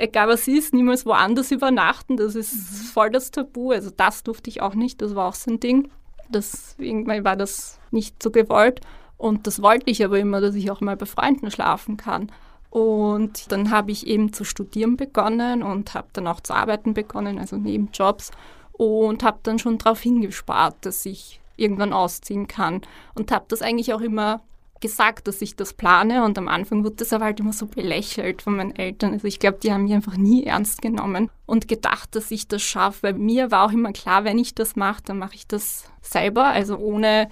egal 0.00 0.28
was 0.28 0.48
ist, 0.48 0.74
niemals 0.74 1.06
woanders 1.06 1.50
übernachten. 1.50 2.16
Das 2.16 2.34
ist 2.34 2.54
mhm. 2.54 2.86
voll 2.86 3.10
das 3.10 3.30
Tabu. 3.30 3.70
Also 3.70 3.90
das 3.90 4.22
durfte 4.22 4.50
ich 4.50 4.62
auch 4.62 4.74
nicht. 4.74 5.00
Das 5.02 5.14
war 5.14 5.28
auch 5.28 5.34
so 5.34 5.50
ein 5.50 5.60
Ding. 5.60 5.90
Das, 6.30 6.74
irgendwann 6.78 7.24
war 7.24 7.36
das 7.36 7.78
nicht 7.90 8.22
so 8.22 8.30
gewollt. 8.30 8.80
Und 9.16 9.46
das 9.46 9.60
wollte 9.62 9.90
ich 9.90 10.04
aber 10.04 10.18
immer, 10.18 10.40
dass 10.40 10.54
ich 10.54 10.70
auch 10.70 10.80
mal 10.80 10.96
bei 10.96 11.06
Freunden 11.06 11.50
schlafen 11.50 11.96
kann. 11.96 12.32
Und 12.70 13.50
dann 13.50 13.70
habe 13.70 13.90
ich 13.90 14.06
eben 14.06 14.32
zu 14.32 14.44
studieren 14.44 14.96
begonnen 14.96 15.62
und 15.62 15.94
habe 15.94 16.08
dann 16.12 16.28
auch 16.28 16.40
zu 16.40 16.54
arbeiten 16.54 16.94
begonnen, 16.94 17.38
also 17.38 17.56
Nebenjobs. 17.56 18.30
Und 18.72 19.22
habe 19.22 19.40
dann 19.42 19.58
schon 19.58 19.78
darauf 19.78 20.00
hingespart, 20.00 20.76
dass 20.82 21.04
ich 21.04 21.40
irgendwann 21.56 21.92
ausziehen 21.92 22.46
kann. 22.48 22.80
Und 23.14 23.32
habe 23.32 23.44
das 23.48 23.60
eigentlich 23.60 23.92
auch 23.92 24.00
immer 24.00 24.40
gesagt, 24.80 25.28
dass 25.28 25.42
ich 25.42 25.56
das 25.56 25.74
plane 25.74 26.24
und 26.24 26.38
am 26.38 26.48
Anfang 26.48 26.84
wurde 26.84 26.96
das 26.96 27.12
aber 27.12 27.26
halt 27.26 27.40
immer 27.40 27.52
so 27.52 27.66
belächelt 27.66 28.42
von 28.42 28.56
meinen 28.56 28.74
Eltern. 28.74 29.12
Also 29.12 29.26
ich 29.26 29.38
glaube, 29.38 29.58
die 29.62 29.72
haben 29.72 29.84
mich 29.84 29.92
einfach 29.92 30.16
nie 30.16 30.44
ernst 30.44 30.82
genommen 30.82 31.30
und 31.46 31.68
gedacht, 31.68 32.16
dass 32.16 32.30
ich 32.30 32.48
das 32.48 32.62
schaffe, 32.62 33.02
weil 33.02 33.14
mir 33.14 33.50
war 33.50 33.66
auch 33.66 33.72
immer 33.72 33.92
klar, 33.92 34.24
wenn 34.24 34.38
ich 34.38 34.54
das 34.54 34.76
mache, 34.76 35.02
dann 35.04 35.18
mache 35.18 35.34
ich 35.34 35.46
das 35.46 35.84
selber, 36.00 36.46
also 36.46 36.78
ohne 36.78 37.28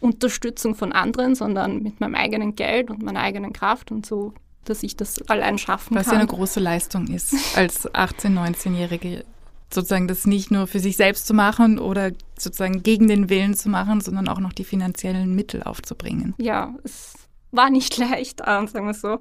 Unterstützung 0.00 0.74
von 0.74 0.92
anderen, 0.92 1.34
sondern 1.34 1.82
mit 1.82 2.00
meinem 2.00 2.14
eigenen 2.14 2.56
Geld 2.56 2.90
und 2.90 3.02
meiner 3.02 3.20
eigenen 3.20 3.52
Kraft 3.52 3.90
und 3.92 4.06
so, 4.06 4.32
dass 4.68 4.82
ich 4.82 4.96
das 4.96 5.20
allein 5.28 5.58
schaffen 5.58 5.96
Was 5.96 6.06
kann. 6.06 6.12
Was 6.12 6.12
ja 6.12 6.18
eine 6.18 6.28
große 6.28 6.60
Leistung 6.60 7.08
ist 7.08 7.34
als 7.56 7.88
18-, 7.92 8.34
19-Jährige 8.34 9.24
sozusagen 9.72 10.08
das 10.08 10.26
nicht 10.26 10.50
nur 10.50 10.66
für 10.66 10.80
sich 10.80 10.96
selbst 10.96 11.26
zu 11.26 11.34
machen 11.34 11.78
oder 11.78 12.12
sozusagen 12.38 12.82
gegen 12.82 13.08
den 13.08 13.28
Willen 13.28 13.54
zu 13.54 13.68
machen, 13.68 14.00
sondern 14.00 14.28
auch 14.28 14.40
noch 14.40 14.52
die 14.52 14.64
finanziellen 14.64 15.34
Mittel 15.34 15.62
aufzubringen. 15.62 16.34
Ja, 16.38 16.74
es 16.84 17.14
war 17.50 17.70
nicht 17.70 17.96
leicht, 17.98 18.38
sagen 18.38 18.86
wir 18.86 18.94
so. 18.94 19.18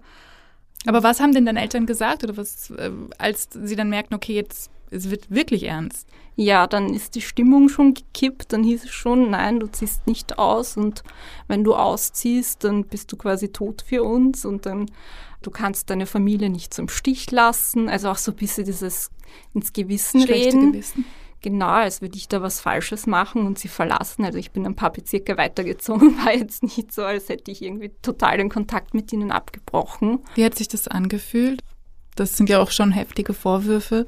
Aber 0.85 1.03
was 1.03 1.19
haben 1.19 1.33
denn 1.33 1.45
deine 1.45 1.61
Eltern 1.61 1.85
gesagt 1.85 2.23
oder 2.23 2.37
was, 2.37 2.69
äh, 2.71 2.91
als 3.17 3.49
sie 3.51 3.75
dann 3.75 3.89
merkten, 3.89 4.15
okay, 4.15 4.33
jetzt 4.33 4.71
es 4.89 5.09
wird 5.09 5.29
wirklich 5.29 5.63
ernst? 5.63 6.07
Ja, 6.35 6.67
dann 6.67 6.93
ist 6.93 7.15
die 7.15 7.21
Stimmung 7.21 7.67
schon 7.67 7.93
gekippt. 7.93 8.53
Dann 8.53 8.63
hieß 8.63 8.85
es 8.85 8.91
schon, 8.91 9.31
nein, 9.31 9.59
du 9.59 9.67
ziehst 9.67 10.05
nicht 10.07 10.37
aus 10.37 10.77
und 10.77 11.03
wenn 11.47 11.63
du 11.63 11.75
ausziehst, 11.75 12.63
dann 12.63 12.85
bist 12.85 13.11
du 13.11 13.17
quasi 13.17 13.49
tot 13.49 13.83
für 13.85 14.03
uns 14.03 14.45
und 14.45 14.65
dann 14.65 14.85
du 15.41 15.51
kannst 15.51 15.89
deine 15.89 16.05
Familie 16.05 16.49
nicht 16.49 16.73
zum 16.73 16.89
Stich 16.89 17.31
lassen. 17.31 17.89
Also 17.89 18.09
auch 18.09 18.17
so 18.17 18.31
ein 18.31 18.37
bisschen 18.37 18.65
dieses 18.65 19.09
ins 19.53 19.73
Gewissen 19.73 20.21
Schlechte 20.21 20.57
reden. 20.57 20.71
Gewissen. 20.71 21.05
Genau, 21.49 21.67
als 21.67 22.01
würde 22.01 22.17
ich 22.17 22.27
da 22.27 22.41
was 22.41 22.59
Falsches 22.59 23.07
machen 23.07 23.45
und 23.45 23.57
sie 23.57 23.69
verlassen. 23.69 24.25
Also 24.25 24.37
ich 24.37 24.51
bin 24.51 24.65
ein 24.65 24.75
paar 24.75 24.91
Bezirke 24.91 25.37
weitergezogen, 25.37 26.17
war 26.25 26.35
jetzt 26.35 26.61
nicht 26.61 26.91
so, 26.91 27.03
als 27.03 27.29
hätte 27.29 27.51
ich 27.51 27.61
irgendwie 27.61 27.91
total 28.01 28.37
den 28.37 28.49
Kontakt 28.49 28.93
mit 28.93 29.13
ihnen 29.13 29.31
abgebrochen. 29.31 30.19
Wie 30.35 30.43
hat 30.43 30.55
sich 30.55 30.67
das 30.67 30.89
angefühlt? 30.89 31.61
Das 32.15 32.35
sind 32.35 32.49
ja 32.49 32.59
auch 32.59 32.71
schon 32.71 32.91
heftige 32.91 33.33
Vorwürfe. 33.33 34.07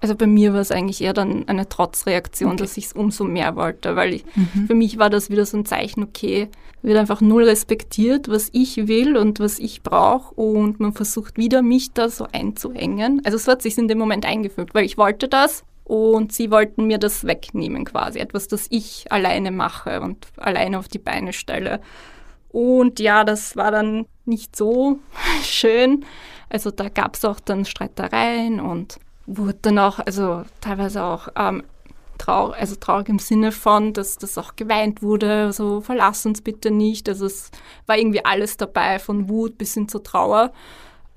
Also 0.00 0.16
bei 0.16 0.26
mir 0.26 0.52
war 0.52 0.60
es 0.60 0.72
eigentlich 0.72 1.00
eher 1.00 1.12
dann 1.12 1.46
eine 1.46 1.68
Trotzreaktion, 1.68 2.52
okay. 2.52 2.58
dass 2.58 2.76
ich 2.76 2.86
es 2.86 2.92
umso 2.92 3.22
mehr 3.22 3.54
wollte, 3.54 3.94
weil 3.94 4.14
ich, 4.14 4.24
mhm. 4.34 4.66
für 4.66 4.74
mich 4.74 4.98
war 4.98 5.10
das 5.10 5.30
wieder 5.30 5.46
so 5.46 5.58
ein 5.58 5.66
Zeichen, 5.66 6.02
okay, 6.02 6.48
wird 6.82 6.98
einfach 6.98 7.20
null 7.20 7.44
respektiert, 7.44 8.28
was 8.28 8.48
ich 8.52 8.88
will 8.88 9.16
und 9.16 9.38
was 9.38 9.60
ich 9.60 9.82
brauche 9.82 10.34
und 10.34 10.80
man 10.80 10.92
versucht 10.92 11.36
wieder 11.36 11.62
mich 11.62 11.92
da 11.92 12.08
so 12.08 12.26
einzuhängen. 12.32 13.20
Also 13.24 13.38
so 13.38 13.52
hat 13.52 13.62
sich 13.62 13.78
in 13.78 13.86
dem 13.86 13.98
Moment 13.98 14.26
eingefügt, 14.26 14.74
weil 14.74 14.86
ich 14.86 14.98
wollte 14.98 15.28
das 15.28 15.62
Und 15.90 16.30
sie 16.30 16.52
wollten 16.52 16.86
mir 16.86 16.98
das 16.98 17.24
wegnehmen 17.24 17.84
quasi, 17.84 18.20
etwas, 18.20 18.46
das 18.46 18.68
ich 18.70 19.10
alleine 19.10 19.50
mache 19.50 20.00
und 20.00 20.28
alleine 20.36 20.78
auf 20.78 20.86
die 20.86 21.00
Beine 21.00 21.32
stelle. 21.32 21.80
Und 22.50 23.00
ja, 23.00 23.24
das 23.24 23.56
war 23.56 23.72
dann 23.72 24.06
nicht 24.24 24.54
so 24.54 25.00
schön. 25.42 26.04
Also 26.48 26.70
da 26.70 26.90
gab 26.90 27.16
es 27.16 27.24
auch 27.24 27.40
dann 27.40 27.64
Streitereien 27.64 28.60
und 28.60 29.00
wurde 29.26 29.58
dann 29.62 29.80
auch, 29.80 29.98
also 29.98 30.44
teilweise 30.60 31.02
auch 31.02 31.26
ähm, 31.34 31.64
traurig, 32.18 32.60
also 32.60 32.76
traurig 32.76 33.08
im 33.08 33.18
Sinne 33.18 33.50
von, 33.50 33.92
dass 33.92 34.16
das 34.16 34.38
auch 34.38 34.54
geweint 34.54 35.02
wurde, 35.02 35.52
so 35.52 35.80
verlass 35.80 36.24
uns 36.24 36.40
bitte 36.40 36.70
nicht. 36.70 37.08
Also 37.08 37.26
es 37.26 37.50
war 37.86 37.98
irgendwie 37.98 38.24
alles 38.24 38.56
dabei, 38.56 39.00
von 39.00 39.28
Wut 39.28 39.58
bis 39.58 39.74
hin 39.74 39.88
zur 39.88 40.04
Trauer. 40.04 40.52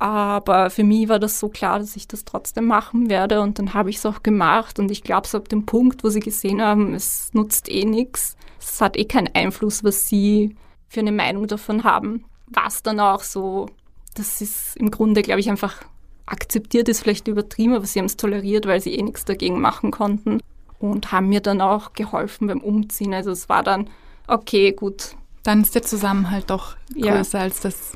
Aber 0.03 0.69
für 0.69 0.83
mich 0.83 1.07
war 1.07 1.17
das 1.17 1.39
so 1.39 1.47
klar, 1.47 1.79
dass 1.79 1.95
ich 1.95 2.09
das 2.09 2.25
trotzdem 2.25 2.65
machen 2.65 3.09
werde 3.09 3.39
und 3.39 3.57
dann 3.57 3.73
habe 3.73 3.89
ich 3.89 3.95
es 3.95 4.05
auch 4.05 4.21
gemacht 4.21 4.77
und 4.77 4.91
ich 4.91 5.01
glaube, 5.01 5.29
so 5.29 5.37
ab 5.37 5.47
dem 5.47 5.65
Punkt, 5.65 6.03
wo 6.03 6.09
sie 6.09 6.19
gesehen 6.19 6.61
haben, 6.61 6.93
es 6.93 7.33
nutzt 7.33 7.71
eh 7.71 7.85
nichts, 7.85 8.35
es 8.59 8.81
hat 8.81 8.97
eh 8.97 9.05
keinen 9.05 9.33
Einfluss, 9.33 9.81
was 9.85 10.09
sie 10.09 10.57
für 10.89 10.99
eine 10.99 11.13
Meinung 11.13 11.47
davon 11.47 11.85
haben, 11.85 12.25
war 12.47 12.67
es 12.67 12.83
dann 12.83 12.99
auch 12.99 13.23
so, 13.23 13.67
das 14.13 14.41
ist 14.41 14.75
im 14.75 14.91
Grunde, 14.91 15.21
glaube 15.21 15.39
ich, 15.39 15.49
einfach 15.49 15.85
akzeptiert 16.25 16.89
ist 16.89 16.99
vielleicht 16.99 17.29
übertrieben, 17.29 17.73
aber 17.73 17.85
sie 17.85 17.99
haben 17.99 18.07
es 18.07 18.17
toleriert, 18.17 18.65
weil 18.65 18.81
sie 18.81 18.95
eh 18.95 19.01
nichts 19.01 19.23
dagegen 19.23 19.61
machen 19.61 19.91
konnten 19.91 20.41
und 20.79 21.13
haben 21.13 21.29
mir 21.29 21.39
dann 21.39 21.61
auch 21.61 21.93
geholfen 21.93 22.47
beim 22.47 22.59
Umziehen. 22.59 23.13
Also 23.13 23.31
es 23.31 23.47
war 23.47 23.63
dann, 23.63 23.89
okay, 24.27 24.73
gut. 24.73 25.15
Dann 25.43 25.61
ist 25.61 25.75
der 25.75 25.83
Zusammenhalt 25.83 26.49
doch 26.49 26.75
größer, 26.93 27.37
ja. 27.37 27.43
als 27.45 27.61
dass 27.61 27.93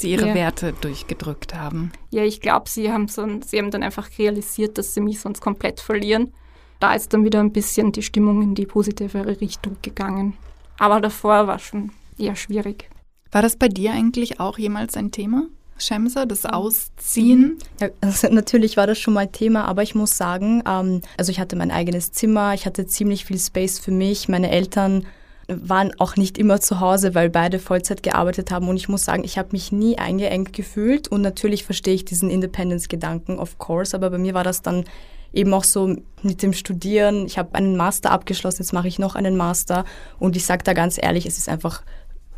sie 0.00 0.12
ihre 0.12 0.28
ja. 0.28 0.34
Werte 0.34 0.72
durchgedrückt 0.80 1.54
haben. 1.54 1.92
Ja, 2.10 2.24
ich 2.24 2.40
glaube, 2.40 2.68
sie 2.68 2.92
haben 2.92 3.08
so, 3.08 3.26
sie 3.46 3.58
haben 3.58 3.70
dann 3.70 3.82
einfach 3.82 4.08
realisiert, 4.18 4.78
dass 4.78 4.94
sie 4.94 5.00
mich 5.00 5.20
sonst 5.20 5.40
komplett 5.40 5.80
verlieren. 5.80 6.32
Da 6.80 6.94
ist 6.94 7.12
dann 7.12 7.24
wieder 7.24 7.40
ein 7.40 7.52
bisschen 7.52 7.92
die 7.92 8.02
Stimmung 8.02 8.42
in 8.42 8.54
die 8.54 8.66
positivere 8.66 9.40
Richtung 9.40 9.76
gegangen. 9.82 10.36
Aber 10.78 11.00
davor 11.00 11.46
war 11.46 11.58
schon 11.58 11.92
eher 12.18 12.34
schwierig. 12.34 12.88
War 13.30 13.42
das 13.42 13.56
bei 13.56 13.68
dir 13.68 13.92
eigentlich 13.92 14.40
auch 14.40 14.58
jemals 14.58 14.96
ein 14.96 15.10
Thema? 15.10 15.46
Schemser, 15.78 16.26
das 16.26 16.46
Ausziehen? 16.46 17.58
Ja, 17.80 17.88
also 18.00 18.28
natürlich 18.28 18.76
war 18.76 18.86
das 18.86 18.98
schon 18.98 19.14
mal 19.14 19.28
Thema, 19.28 19.64
aber 19.64 19.82
ich 19.82 19.94
muss 19.94 20.16
sagen, 20.16 20.62
ähm, 20.66 21.02
also 21.16 21.30
ich 21.32 21.40
hatte 21.40 21.56
mein 21.56 21.70
eigenes 21.70 22.12
Zimmer, 22.12 22.54
ich 22.54 22.66
hatte 22.66 22.86
ziemlich 22.86 23.24
viel 23.24 23.38
Space 23.38 23.78
für 23.78 23.90
mich. 23.90 24.28
Meine 24.28 24.50
Eltern 24.50 25.06
waren 25.48 25.92
auch 25.98 26.16
nicht 26.16 26.38
immer 26.38 26.60
zu 26.60 26.80
Hause, 26.80 27.14
weil 27.14 27.30
beide 27.30 27.58
Vollzeit 27.58 28.02
gearbeitet 28.02 28.50
haben. 28.50 28.68
Und 28.68 28.76
ich 28.76 28.88
muss 28.88 29.04
sagen, 29.04 29.24
ich 29.24 29.38
habe 29.38 29.50
mich 29.52 29.72
nie 29.72 29.98
eingeengt 29.98 30.52
gefühlt. 30.52 31.08
Und 31.08 31.22
natürlich 31.22 31.64
verstehe 31.64 31.94
ich 31.94 32.04
diesen 32.04 32.30
Independence-Gedanken, 32.30 33.38
of 33.38 33.58
course. 33.58 33.96
Aber 33.96 34.10
bei 34.10 34.18
mir 34.18 34.34
war 34.34 34.44
das 34.44 34.62
dann 34.62 34.84
eben 35.32 35.52
auch 35.54 35.64
so 35.64 35.96
mit 36.22 36.42
dem 36.42 36.52
Studieren. 36.52 37.26
Ich 37.26 37.38
habe 37.38 37.54
einen 37.54 37.76
Master 37.76 38.10
abgeschlossen, 38.10 38.62
jetzt 38.62 38.72
mache 38.72 38.88
ich 38.88 38.98
noch 38.98 39.14
einen 39.14 39.36
Master. 39.36 39.84
Und 40.18 40.36
ich 40.36 40.44
sage 40.44 40.64
da 40.64 40.72
ganz 40.72 40.98
ehrlich, 41.00 41.26
es 41.26 41.38
ist 41.38 41.48
einfach 41.48 41.82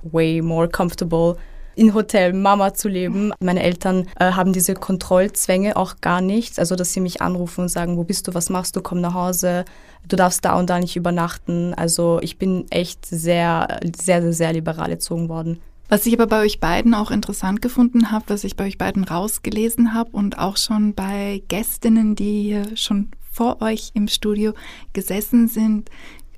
way 0.02 0.42
more 0.42 0.68
comfortable, 0.68 1.36
in 1.76 1.94
Hotel 1.94 2.32
Mama 2.32 2.74
zu 2.74 2.88
leben. 2.88 3.32
Meine 3.40 3.62
Eltern 3.62 4.06
äh, 4.18 4.32
haben 4.32 4.52
diese 4.52 4.74
Kontrollzwänge 4.74 5.76
auch 5.76 5.96
gar 6.00 6.20
nicht. 6.20 6.58
Also, 6.58 6.76
dass 6.76 6.92
sie 6.92 7.00
mich 7.00 7.22
anrufen 7.22 7.62
und 7.62 7.68
sagen, 7.68 7.96
wo 7.96 8.04
bist 8.04 8.28
du, 8.28 8.34
was 8.34 8.50
machst 8.50 8.76
du, 8.76 8.82
komm 8.82 9.00
nach 9.00 9.14
Hause, 9.14 9.64
du 10.08 10.16
darfst 10.16 10.44
da 10.44 10.58
und 10.58 10.70
da 10.70 10.78
nicht 10.78 10.96
übernachten. 10.96 11.74
Also, 11.74 12.18
ich 12.22 12.38
bin 12.38 12.66
echt 12.70 13.06
sehr, 13.06 13.80
sehr, 13.96 14.22
sehr, 14.22 14.32
sehr 14.32 14.52
liberal 14.52 14.90
erzogen 14.90 15.28
worden. 15.28 15.60
Was 15.88 16.06
ich 16.06 16.14
aber 16.14 16.26
bei 16.26 16.40
euch 16.40 16.60
beiden 16.60 16.94
auch 16.94 17.10
interessant 17.10 17.60
gefunden 17.60 18.10
habe, 18.10 18.24
was 18.28 18.44
ich 18.44 18.56
bei 18.56 18.66
euch 18.66 18.78
beiden 18.78 19.04
rausgelesen 19.04 19.92
habe 19.92 20.10
und 20.12 20.38
auch 20.38 20.56
schon 20.56 20.94
bei 20.94 21.42
Gästinnen, 21.48 22.16
die 22.16 22.42
hier 22.42 22.76
schon 22.76 23.10
vor 23.30 23.60
euch 23.60 23.90
im 23.94 24.08
Studio 24.08 24.54
gesessen 24.92 25.48
sind, 25.48 25.90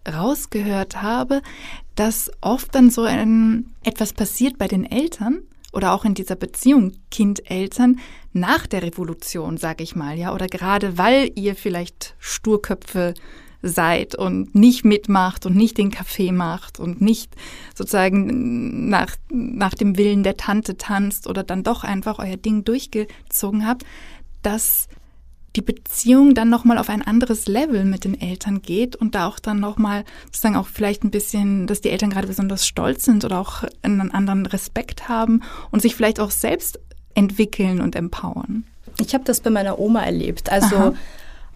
rausgehört 0.07 1.03
habe, 1.03 1.42
dass 1.96 2.30
oft 2.40 2.74
dann 2.74 2.90
so 2.90 3.02
ein, 3.02 3.74
etwas 3.82 4.12
passiert 4.12 4.59
bei 4.59 4.68
den 4.68 4.85
Eltern 4.85 5.40
oder 5.72 5.92
auch 5.92 6.04
in 6.04 6.14
dieser 6.14 6.37
Beziehung 6.37 6.92
Kind-Eltern 7.11 7.98
nach 8.32 8.66
der 8.66 8.82
Revolution, 8.82 9.56
sage 9.56 9.82
ich 9.82 9.96
mal, 9.96 10.18
ja, 10.18 10.32
oder 10.32 10.46
gerade 10.46 10.98
weil 10.98 11.30
ihr 11.35 11.56
vielleicht 11.56 12.14
Sturköpfe 12.18 13.14
seid 13.62 14.14
und 14.14 14.54
nicht 14.54 14.85
mitmacht 14.85 15.46
und 15.46 15.56
nicht 15.56 15.78
den 15.78 15.90
Kaffee 15.90 16.32
macht 16.32 16.78
und 16.78 17.00
nicht 17.00 17.35
sozusagen 17.74 18.88
nach, 18.88 19.16
nach 19.30 19.74
dem 19.74 19.96
Willen 19.96 20.22
der 20.22 20.37
Tante 20.37 20.76
tanzt 20.76 21.26
oder 21.26 21.42
dann 21.42 21.62
doch 21.62 21.82
einfach 21.82 22.18
euer 22.18 22.37
Ding 22.37 22.64
durchgezogen 22.64 23.66
habt, 23.66 23.85
dass 24.42 24.88
die 25.57 25.62
Beziehung 25.62 26.35
dann 26.35 26.51
nochmal 26.51 26.79
auf 26.79 26.90
ein 26.90 27.03
anderes 27.03 27.47
Level 27.47 27.85
mit 27.85 28.05
den 28.05 28.21
Eltern 28.21 28.61
geht 28.61 28.95
und 28.95 29.14
da 29.14 29.27
auch 29.27 29.38
dann 29.38 29.59
nochmal 29.59 30.05
sozusagen 30.27 30.57
auch 30.57 30.66
vielleicht 30.66 31.03
ein 31.03 31.11
bisschen, 31.11 31.66
dass 31.66 31.81
die 31.81 31.90
Eltern 31.90 32.11
gerade 32.11 32.27
besonders 32.27 32.66
stolz 32.66 33.05
sind 33.05 33.25
oder 33.25 33.40
auch 33.40 33.64
einen 33.83 34.11
anderen 34.11 34.47
Respekt 34.47 35.09
haben 35.09 35.42
und 35.71 35.81
sich 35.81 35.97
vielleicht 35.97 36.21
auch 36.21 36.31
selbst 36.31 36.79
entwickeln 37.14 37.81
und 37.81 37.97
empowern. 37.97 38.64
Ich 39.01 39.14
habe 39.14 39.25
das 39.25 39.40
bei 39.40 39.51
meiner 39.51 39.79
Oma 39.79 40.03
erlebt. 40.03 40.51
Also 40.53 40.77
Aha. 40.77 40.95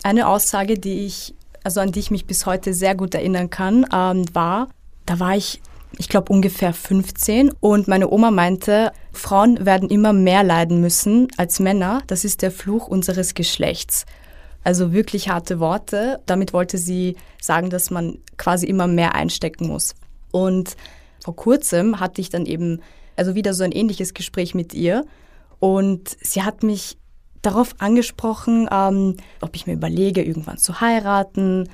eine 0.03 0.27
Aussage, 0.27 0.79
die 0.79 1.07
ich, 1.07 1.35
also 1.63 1.81
an 1.81 1.93
die 1.93 2.01
ich 2.01 2.11
mich 2.11 2.25
bis 2.25 2.47
heute 2.47 2.73
sehr 2.73 2.95
gut 2.95 3.15
erinnern 3.15 3.51
kann, 3.51 3.87
ähm, 3.93 4.25
war, 4.33 4.69
da 5.05 5.21
war 5.21 5.37
ich 5.37 5.61
ich 6.01 6.09
glaube 6.09 6.33
ungefähr 6.33 6.73
15 6.73 7.53
und 7.61 7.87
meine 7.87 8.11
Oma 8.11 8.31
meinte, 8.31 8.91
Frauen 9.13 9.67
werden 9.67 9.91
immer 9.91 10.15
mehr 10.15 10.43
leiden 10.43 10.81
müssen 10.81 11.29
als 11.37 11.61
Männer, 11.61 12.01
das 12.07 12.25
ist 12.25 12.41
der 12.41 12.51
Fluch 12.51 12.89
unseres 12.89 13.35
Geschlechts. 13.35 14.07
Also 14.65 14.95
wirklich 14.95 15.29
harte 15.29 15.61
Worte. 15.61 16.21
Damit 16.25 16.55
wollte 16.55 16.79
sie 16.79 17.17
sagen, 17.39 17.69
dass 17.69 17.91
man 17.91 18.19
quasi 18.39 18.67
immer 18.67 18.87
mehr 18.87 19.15
einstecken 19.15 19.69
muss. 19.69 19.95
Und 20.33 20.75
vor 21.23 21.37
kurzem 21.37 22.01
hatte 22.01 22.23
ich 22.23 22.31
dann 22.31 22.47
eben 22.47 22.81
also 23.17 23.35
wieder 23.35 23.53
so 23.53 23.63
ein 23.63 23.73
ähnliches 23.73 24.15
Gespräch 24.15 24.55
mit 24.55 24.73
ihr 24.73 25.05
und 25.59 26.17
sie 26.23 26.43
hat 26.43 26.63
mich 26.63 26.97
darauf 27.43 27.75
angesprochen, 27.79 28.71
ähm, 28.73 29.17
ob 29.43 29.55
ich 29.55 29.67
mir 29.67 29.75
überlege, 29.75 30.23
irgendwann 30.23 30.57
zu 30.57 30.81
heiraten 30.81 31.69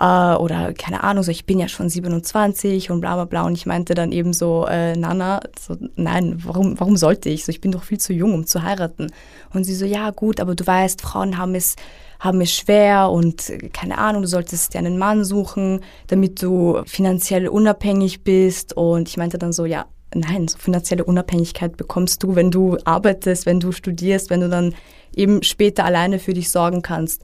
äh, 0.00 0.34
oder 0.34 0.72
keine 0.72 1.02
Ahnung, 1.02 1.22
so 1.22 1.30
ich 1.30 1.46
bin 1.46 1.58
ja 1.58 1.68
schon 1.68 1.88
27 1.88 2.90
und 2.90 3.00
bla 3.00 3.14
bla 3.14 3.24
bla. 3.24 3.42
Und 3.42 3.54
ich 3.54 3.66
meinte 3.66 3.94
dann 3.94 4.12
eben 4.12 4.32
so, 4.32 4.66
äh, 4.66 4.96
Nana, 4.96 5.40
so, 5.58 5.76
nein, 5.96 6.40
warum, 6.44 6.78
warum 6.78 6.96
sollte 6.96 7.28
ich? 7.28 7.44
So, 7.44 7.50
ich 7.50 7.60
bin 7.60 7.72
doch 7.72 7.82
viel 7.82 7.98
zu 7.98 8.12
jung, 8.12 8.34
um 8.34 8.46
zu 8.46 8.62
heiraten. 8.62 9.10
Und 9.52 9.64
sie 9.64 9.74
so, 9.74 9.84
ja 9.84 10.10
gut, 10.10 10.40
aber 10.40 10.54
du 10.54 10.66
weißt, 10.66 11.00
Frauen 11.00 11.38
haben 11.38 11.54
es 11.54 11.76
haben 12.20 12.40
es 12.40 12.52
schwer 12.52 13.10
und 13.10 13.52
keine 13.72 13.98
Ahnung, 13.98 14.22
du 14.22 14.28
solltest 14.28 14.74
dir 14.74 14.78
einen 14.78 14.98
Mann 14.98 15.24
suchen, 15.24 15.82
damit 16.08 16.42
du 16.42 16.82
finanziell 16.84 17.46
unabhängig 17.46 18.24
bist. 18.24 18.76
Und 18.76 19.08
ich 19.08 19.16
meinte 19.16 19.38
dann 19.38 19.52
so, 19.52 19.64
ja, 19.64 19.86
nein, 20.14 20.48
so 20.48 20.58
finanzielle 20.58 21.04
Unabhängigkeit 21.04 21.76
bekommst 21.76 22.22
du, 22.22 22.34
wenn 22.34 22.50
du 22.50 22.76
arbeitest, 22.84 23.46
wenn 23.46 23.60
du 23.60 23.70
studierst, 23.72 24.30
wenn 24.30 24.40
du 24.40 24.48
dann 24.48 24.74
eben 25.14 25.42
später 25.42 25.84
alleine 25.84 26.18
für 26.18 26.34
dich 26.34 26.50
sorgen 26.50 26.82
kannst. 26.82 27.22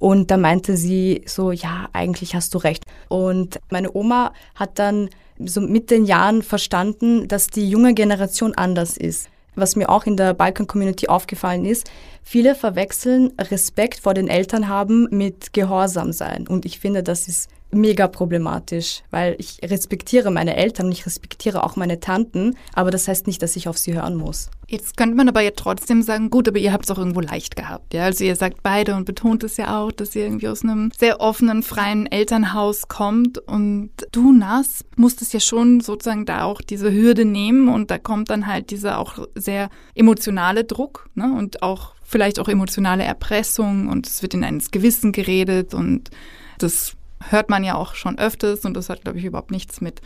Und 0.00 0.30
da 0.30 0.38
meinte 0.38 0.76
sie 0.76 1.22
so, 1.26 1.52
ja, 1.52 1.88
eigentlich 1.92 2.34
hast 2.34 2.54
du 2.54 2.58
recht. 2.58 2.84
Und 3.08 3.60
meine 3.70 3.94
Oma 3.94 4.32
hat 4.54 4.78
dann 4.78 5.10
so 5.38 5.60
mit 5.60 5.90
den 5.90 6.06
Jahren 6.06 6.42
verstanden, 6.42 7.28
dass 7.28 7.48
die 7.48 7.68
junge 7.68 7.94
Generation 7.94 8.54
anders 8.54 8.96
ist. 8.96 9.28
Was 9.56 9.76
mir 9.76 9.90
auch 9.90 10.06
in 10.06 10.16
der 10.16 10.32
Balkan 10.32 10.66
Community 10.66 11.08
aufgefallen 11.08 11.66
ist, 11.66 11.90
viele 12.22 12.54
verwechseln 12.54 13.32
Respekt 13.38 14.00
vor 14.00 14.14
den 14.14 14.28
Eltern 14.28 14.68
haben 14.68 15.06
mit 15.10 15.52
Gehorsam 15.52 16.12
sein. 16.12 16.48
Und 16.48 16.64
ich 16.64 16.80
finde, 16.80 17.02
das 17.02 17.28
ist 17.28 17.50
mega 17.72 18.08
problematisch, 18.08 19.02
weil 19.10 19.36
ich 19.38 19.58
respektiere 19.62 20.30
meine 20.30 20.56
Eltern 20.56 20.86
und 20.86 20.92
ich 20.92 21.06
respektiere 21.06 21.62
auch 21.64 21.76
meine 21.76 22.00
Tanten, 22.00 22.56
aber 22.74 22.90
das 22.90 23.08
heißt 23.08 23.26
nicht, 23.26 23.42
dass 23.42 23.56
ich 23.56 23.68
auf 23.68 23.78
sie 23.78 23.94
hören 23.94 24.16
muss. 24.16 24.50
Jetzt 24.68 24.96
könnte 24.96 25.16
man 25.16 25.28
aber 25.28 25.40
ja 25.40 25.50
trotzdem 25.54 26.02
sagen, 26.02 26.30
gut, 26.30 26.46
aber 26.48 26.58
ihr 26.58 26.72
habt 26.72 26.84
es 26.84 26.90
auch 26.90 26.98
irgendwo 26.98 27.20
leicht 27.20 27.56
gehabt, 27.56 27.92
ja? 27.92 28.04
Also 28.04 28.24
ihr 28.24 28.36
sagt 28.36 28.62
beide 28.62 28.94
und 28.94 29.04
betont 29.04 29.42
es 29.42 29.56
ja 29.56 29.80
auch, 29.80 29.90
dass 29.90 30.14
ihr 30.14 30.24
irgendwie 30.24 30.48
aus 30.48 30.62
einem 30.62 30.92
sehr 30.96 31.20
offenen, 31.20 31.62
freien 31.62 32.06
Elternhaus 32.06 32.88
kommt 32.88 33.38
und 33.38 33.90
du, 34.12 34.32
Nas, 34.32 34.84
musstest 34.96 35.32
ja 35.34 35.40
schon 35.40 35.80
sozusagen 35.80 36.24
da 36.24 36.44
auch 36.44 36.60
diese 36.60 36.92
Hürde 36.92 37.24
nehmen 37.24 37.68
und 37.68 37.90
da 37.90 37.98
kommt 37.98 38.30
dann 38.30 38.46
halt 38.46 38.70
dieser 38.70 38.98
auch 38.98 39.26
sehr 39.34 39.70
emotionale 39.94 40.64
Druck, 40.64 41.08
ne? 41.14 41.34
Und 41.36 41.62
auch 41.62 41.94
vielleicht 42.02 42.40
auch 42.40 42.48
emotionale 42.48 43.04
Erpressung 43.04 43.88
und 43.88 44.06
es 44.06 44.22
wird 44.22 44.34
in 44.34 44.44
eines 44.44 44.70
Gewissen 44.70 45.12
geredet 45.12 45.74
und 45.74 46.10
das 46.58 46.96
hört 47.28 47.50
man 47.50 47.64
ja 47.64 47.74
auch 47.74 47.94
schon 47.94 48.18
öfters 48.18 48.64
und 48.64 48.74
das 48.74 48.88
hat, 48.88 49.02
glaube 49.02 49.18
ich, 49.18 49.24
überhaupt 49.24 49.50
nichts 49.50 49.80
mit 49.80 50.00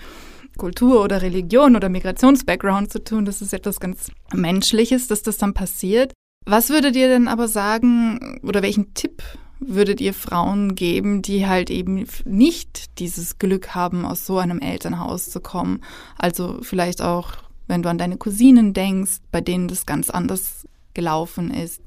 Kultur 0.56 1.02
oder 1.02 1.22
Religion 1.22 1.76
oder 1.76 1.88
Migrationsbackground 1.88 2.92
zu 2.92 3.02
tun. 3.02 3.24
Das 3.24 3.42
ist 3.42 3.52
etwas 3.52 3.80
ganz 3.80 4.10
Menschliches, 4.32 5.08
dass 5.08 5.22
das 5.22 5.36
dann 5.36 5.54
passiert. 5.54 6.12
Was 6.46 6.70
würdet 6.70 6.94
ihr 6.96 7.08
denn 7.08 7.28
aber 7.28 7.48
sagen 7.48 8.40
oder 8.42 8.62
welchen 8.62 8.94
Tipp 8.94 9.22
würdet 9.60 10.00
ihr 10.00 10.12
Frauen 10.12 10.74
geben, 10.74 11.22
die 11.22 11.46
halt 11.46 11.70
eben 11.70 12.06
nicht 12.24 12.98
dieses 12.98 13.38
Glück 13.38 13.74
haben, 13.74 14.04
aus 14.04 14.26
so 14.26 14.38
einem 14.38 14.60
Elternhaus 14.60 15.30
zu 15.30 15.40
kommen? 15.40 15.80
Also 16.18 16.58
vielleicht 16.62 17.00
auch, 17.00 17.32
wenn 17.66 17.82
du 17.82 17.88
an 17.88 17.98
deine 17.98 18.18
Cousinen 18.18 18.74
denkst, 18.74 19.18
bei 19.32 19.40
denen 19.40 19.68
das 19.68 19.86
ganz 19.86 20.10
anders 20.10 20.66
gelaufen 20.92 21.50
ist. 21.50 21.80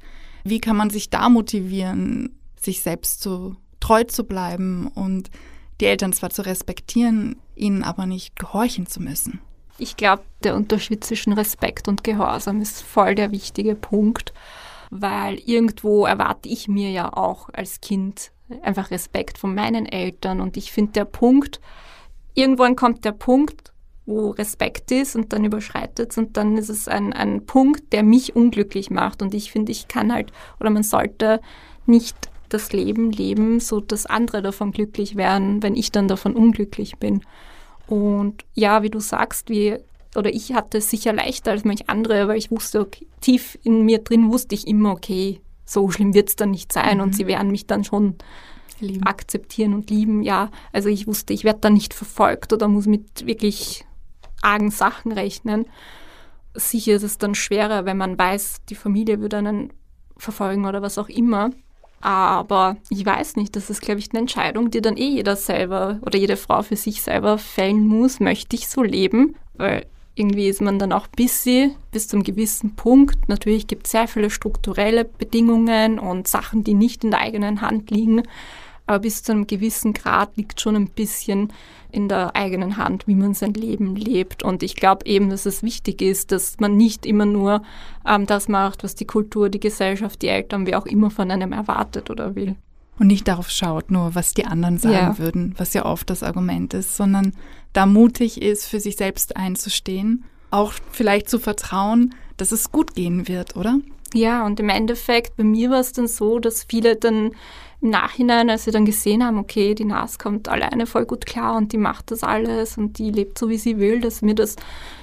Wie 0.43 0.59
kann 0.59 0.75
man 0.75 0.89
sich 0.89 1.09
da 1.09 1.29
motivieren, 1.29 2.37
sich 2.59 2.81
selbst 2.81 3.21
zu 3.21 3.57
treu 3.88 4.04
zu 4.04 4.26
bleiben 4.26 4.91
und 4.95 5.32
die 5.80 5.86
Eltern 5.86 6.12
zwar 6.12 6.30
zu 6.30 6.45
respektieren, 6.45 7.38
ihnen 7.56 7.84
aber 7.84 8.06
nicht 8.06 8.36
gehorchen 8.36 8.86
zu 8.86 9.02
müssen. 9.02 9.39
Ich 9.78 9.95
glaube, 9.95 10.23
der 10.43 10.56
Unterschied 10.56 11.06
zwischen 11.06 11.32
Respekt 11.32 11.88
und 11.88 12.04
Gehorsam 12.04 12.60
ist 12.60 12.82
voll 12.82 13.15
der 13.15 13.32
wichtige 13.32 13.76
Punkt, 13.76 14.34
weil 14.89 15.36
irgendwo 15.45 16.06
erwarte 16.06 16.50
ich 16.50 16.67
mir 16.67 16.91
ja 16.91 17.13
auch 17.13 17.47
als 17.54 17.80
Kind 17.80 18.32
einfach 18.62 18.91
Respekt 18.91 19.38
von 19.38 19.56
meinen 19.56 19.86
Eltern 19.86 20.41
und 20.41 20.58
ich 20.58 20.73
finde 20.73 20.91
der 20.93 21.06
Punkt, 21.06 21.62
irgendwann 22.34 22.76
kommt 22.76 23.06
der 23.06 23.13
Punkt, 23.13 23.71
wo 24.06 24.32
Respekt 24.32 24.91
ist 24.91 25.15
und 25.15 25.32
dann 25.32 25.45
überschreitet 25.45 26.12
es 26.12 26.17
und 26.17 26.36
dann 26.36 26.58
ist 26.58 26.69
es 26.69 26.89
ein, 26.89 27.13
ein 27.13 27.45
Punkt, 27.45 27.93
der 27.93 28.04
mich 28.04 28.36
unglücklich 28.36 28.89
macht 28.89 29.21
und 29.21 29.34
ich 29.34 29.50
finde, 29.50 29.71
ich 29.71 29.88
kann 29.88 30.12
halt 30.12 30.34
oder 30.60 30.71
man 30.71 30.84
sollte 30.84 31.39
nicht 31.86 32.30
das 32.49 32.73
Leben 32.73 33.12
leben, 33.12 33.60
so 33.60 33.79
dass 33.79 34.05
andere 34.05 34.41
davon 34.41 34.71
glücklich 34.71 35.15
werden, 35.15 35.63
wenn 35.63 35.75
ich 35.75 35.91
dann 35.91 36.07
davon 36.07 36.36
unglücklich 36.36 36.97
bin. 36.97 37.21
Und 37.88 38.43
ja, 38.53 38.83
wie 38.83 38.89
du 38.89 38.99
sagst, 38.99 39.49
wie, 39.49 39.77
oder 40.15 40.33
ich 40.33 40.53
hatte 40.53 40.79
es 40.79 40.89
sicher 40.89 41.13
leichter 41.13 41.51
als 41.51 41.63
manch 41.63 41.89
andere, 41.89 42.27
weil 42.27 42.38
ich 42.38 42.51
wusste, 42.51 42.81
okay, 42.81 43.07
tief 43.21 43.57
in 43.63 43.83
mir 43.83 43.99
drin 43.99 44.31
wusste 44.31 44.55
ich 44.55 44.67
immer, 44.67 44.91
okay, 44.91 45.39
so 45.65 45.89
schlimm 45.89 46.13
wird 46.13 46.29
es 46.29 46.36
dann 46.36 46.51
nicht 46.51 46.71
sein 46.71 46.97
mhm. 46.97 47.03
und 47.03 47.15
sie 47.15 47.27
werden 47.27 47.51
mich 47.51 47.65
dann 47.65 47.83
schon 47.83 48.15
lieben. 48.79 49.03
akzeptieren 49.03 49.73
und 49.73 49.89
lieben. 49.89 50.23
Ja, 50.23 50.49
also 50.71 50.89
ich 50.89 51.07
wusste, 51.07 51.33
ich 51.33 51.43
werde 51.43 51.60
dann 51.60 51.73
nicht 51.73 51.93
verfolgt 51.93 52.53
oder 52.53 52.67
muss 52.67 52.86
mit 52.86 53.25
wirklich 53.25 53.86
argen 54.41 54.71
Sachen 54.71 55.12
rechnen. 55.12 55.65
Sicher 56.53 56.93
ist 56.93 57.03
es 57.03 57.17
dann 57.17 57.36
schwerer, 57.36 57.86
wenn 57.86 57.97
man 57.97 58.17
weiß, 58.17 58.62
die 58.69 58.75
Familie 58.75 59.19
würde 59.19 59.38
einen 59.38 59.73
verfolgen 60.17 60.65
oder 60.65 60.81
was 60.81 60.97
auch 60.97 61.10
immer. 61.10 61.51
Aber 61.99 62.77
ich 62.89 63.05
weiß 63.05 63.36
nicht, 63.38 63.55
das 63.55 63.69
ist, 63.69 63.81
glaube 63.81 63.99
ich, 63.99 64.12
eine 64.12 64.19
Entscheidung, 64.19 64.69
die 64.69 64.81
dann 64.81 64.97
eh 64.97 65.10
jeder 65.10 65.36
selber 65.36 65.99
oder 66.01 66.17
jede 66.17 66.38
Frau 66.38 66.62
für 66.62 66.75
sich 66.75 67.01
selber 67.01 67.38
fällen 67.38 67.88
muss. 67.88 68.19
Möchte 68.19 68.55
ich 68.55 68.67
so 68.67 68.83
leben? 68.83 69.36
Weil 69.55 69.86
irgendwie 70.17 70.47
ist 70.47 70.62
man 70.62 70.79
dann 70.79 70.91
auch 70.91 71.07
busy 71.07 71.75
bis 71.91 72.07
zum 72.07 72.23
gewissen 72.23 72.75
Punkt. 72.75 73.29
Natürlich 73.29 73.67
gibt 73.67 73.86
es 73.86 73.91
sehr 73.91 74.07
viele 74.07 74.29
strukturelle 74.29 75.05
Bedingungen 75.05 75.99
und 75.99 76.27
Sachen, 76.27 76.63
die 76.63 76.73
nicht 76.73 77.03
in 77.03 77.12
der 77.12 77.21
eigenen 77.21 77.62
Hand 77.62 77.91
liegen. 77.91 78.23
Aber 78.88 79.00
bis 79.00 79.21
zu 79.21 79.34
einem 79.34 79.45
gewissen 79.45 79.93
Grad 79.93 80.36
liegt 80.38 80.60
schon 80.60 80.76
ein 80.76 80.89
bisschen 80.89 81.54
in 81.91 82.10
der 82.10 82.36
eigenen 82.36 82.78
Hand, 82.78 83.08
wie 83.08 83.15
man 83.15 83.34
sein 83.34 83.54
Leben 83.54 83.95
lebt. 83.95 84.43
Und 84.43 84.63
ich 84.63 84.76
glaube 84.76 85.06
eben, 85.06 85.30
dass 85.30 85.45
es 85.45 85.63
wichtig 85.63 86.02
ist, 86.02 86.32
dass 86.32 86.60
man 86.60 86.76
nicht 86.76 87.06
immer 87.06 87.26
nur 87.26 87.62
ähm, 88.06 88.26
das 88.26 88.47
macht, 88.47 88.84
was 88.84 88.95
die 88.95 89.06
Kultur, 89.06 89.50
die 89.50 89.60
Gesellschaft, 89.60 90.21
die 90.21 90.28
Eltern, 90.28 90.65
wie 90.65 90.76
auch 90.76 90.86
immer 90.86 91.12
von 91.12 91.30
einem 91.30 91.52
erwartet 91.52 92.10
oder 92.10 92.36
will. 92.36 92.56
Und 93.00 93.08
nicht 93.08 93.28
darauf 93.28 93.50
schaut, 93.50 93.91
nur 93.91 94.15
was 94.15 94.34
die 94.34 94.45
anderen 94.45 94.80
sagen 94.80 94.93
ja. 94.93 95.17
würden, 95.19 95.54
was 95.58 95.73
ja 95.73 95.86
oft 95.86 96.10
das 96.10 96.23
Argument 96.23 96.73
ist, 96.73 96.97
sondern 96.97 97.34
da 97.73 97.86
mutig 97.86 98.41
ist, 98.41 98.65
für 98.65 98.80
sich 98.80 98.95
selbst 98.95 99.38
einzustehen, 99.38 100.26
auch 100.50 100.73
vielleicht 100.91 101.30
zu 101.30 101.38
vertrauen, 101.38 102.15
dass 102.38 102.52
es 102.52 102.71
gut 102.71 102.95
gehen 102.95 103.28
wird, 103.28 103.56
oder? 103.56 103.80
Ja, 104.13 104.45
und 104.45 104.60
im 104.60 104.69
Endeffekt, 104.69 105.36
bei 105.36 105.43
mir 105.43 105.69
war 105.69 105.80
es 105.80 105.91
dann 105.91 106.08
so, 106.08 106.39
dass 106.39 106.63
viele 106.63 106.95
dann 106.95 107.32
im 107.81 107.89
Nachhinein, 107.89 108.49
als 108.49 108.65
sie 108.65 108.71
dann 108.71 108.85
gesehen 108.85 109.23
haben, 109.23 109.37
okay, 109.37 109.75
die 109.75 109.85
Nas 109.85 110.17
kommt 110.17 110.49
alleine 110.49 110.87
voll 110.87 111.05
gut 111.05 111.25
klar 111.25 111.55
und 111.55 111.73
die 111.73 111.77
macht 111.77 112.11
das 112.11 112.23
alles 112.23 112.77
und 112.77 112.97
die 112.97 113.11
lebt 113.11 113.37
so, 113.37 113.49
wie 113.49 113.57
sie 113.57 113.77
will, 113.77 114.01
dass 114.01 114.21
mir 114.21 114.35
das, 114.35 114.55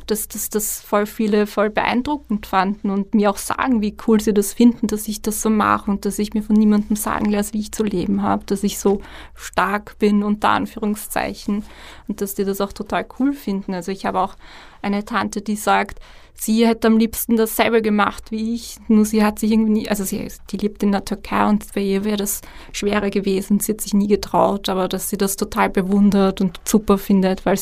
dass, 0.06 0.28
dass 0.28 0.50
das 0.50 0.80
voll 0.80 1.06
viele 1.06 1.46
voll 1.46 1.70
beeindruckend 1.70 2.46
fanden 2.46 2.90
und 2.90 3.14
mir 3.14 3.30
auch 3.30 3.36
sagen, 3.36 3.80
wie 3.80 3.96
cool 4.06 4.20
sie 4.20 4.34
das 4.34 4.52
finden, 4.52 4.86
dass 4.86 5.08
ich 5.08 5.22
das 5.22 5.42
so 5.42 5.50
mache 5.50 5.90
und 5.90 6.04
dass 6.04 6.18
ich 6.18 6.34
mir 6.34 6.42
von 6.42 6.56
niemandem 6.56 6.96
sagen 6.96 7.30
lasse, 7.30 7.52
wie 7.54 7.60
ich 7.60 7.72
zu 7.72 7.84
leben 7.84 8.22
habe, 8.22 8.44
dass 8.44 8.62
ich 8.62 8.78
so 8.78 9.00
stark 9.34 9.98
bin, 9.98 10.22
unter 10.22 10.50
Anführungszeichen 10.50 11.64
und 12.08 12.20
dass 12.20 12.34
die 12.34 12.44
das 12.44 12.60
auch 12.60 12.72
total 12.72 13.06
cool 13.18 13.32
finden. 13.32 13.74
Also 13.74 13.92
ich 13.92 14.06
habe 14.06 14.20
auch 14.20 14.36
eine 14.82 15.04
Tante, 15.04 15.40
die 15.40 15.56
sagt, 15.56 16.00
sie 16.34 16.66
hätte 16.66 16.88
am 16.88 16.98
liebsten 16.98 17.36
dasselbe 17.36 17.80
gemacht 17.80 18.30
wie 18.30 18.54
ich, 18.54 18.76
nur 18.88 19.04
sie 19.04 19.24
hat 19.24 19.38
sich 19.38 19.52
irgendwie 19.52 19.72
nie, 19.72 19.88
also 19.88 20.04
sie, 20.04 20.28
die 20.50 20.56
lebt 20.56 20.82
in 20.82 20.92
der 20.92 21.04
Türkei 21.04 21.48
und 21.48 21.72
bei 21.74 21.80
ihr 21.80 22.04
wäre 22.04 22.16
das 22.16 22.42
schwerer 22.72 23.10
gewesen. 23.10 23.60
Sie 23.60 23.72
hat 23.72 23.80
sich 23.80 23.94
nie 23.94 24.08
getraut, 24.08 24.68
aber 24.68 24.88
dass 24.88 25.08
sie 25.10 25.16
das 25.16 25.36
total 25.36 25.70
bewundert 25.70 26.40
und 26.40 26.60
super 26.64 26.98
findet, 26.98 27.46
weil 27.46 27.56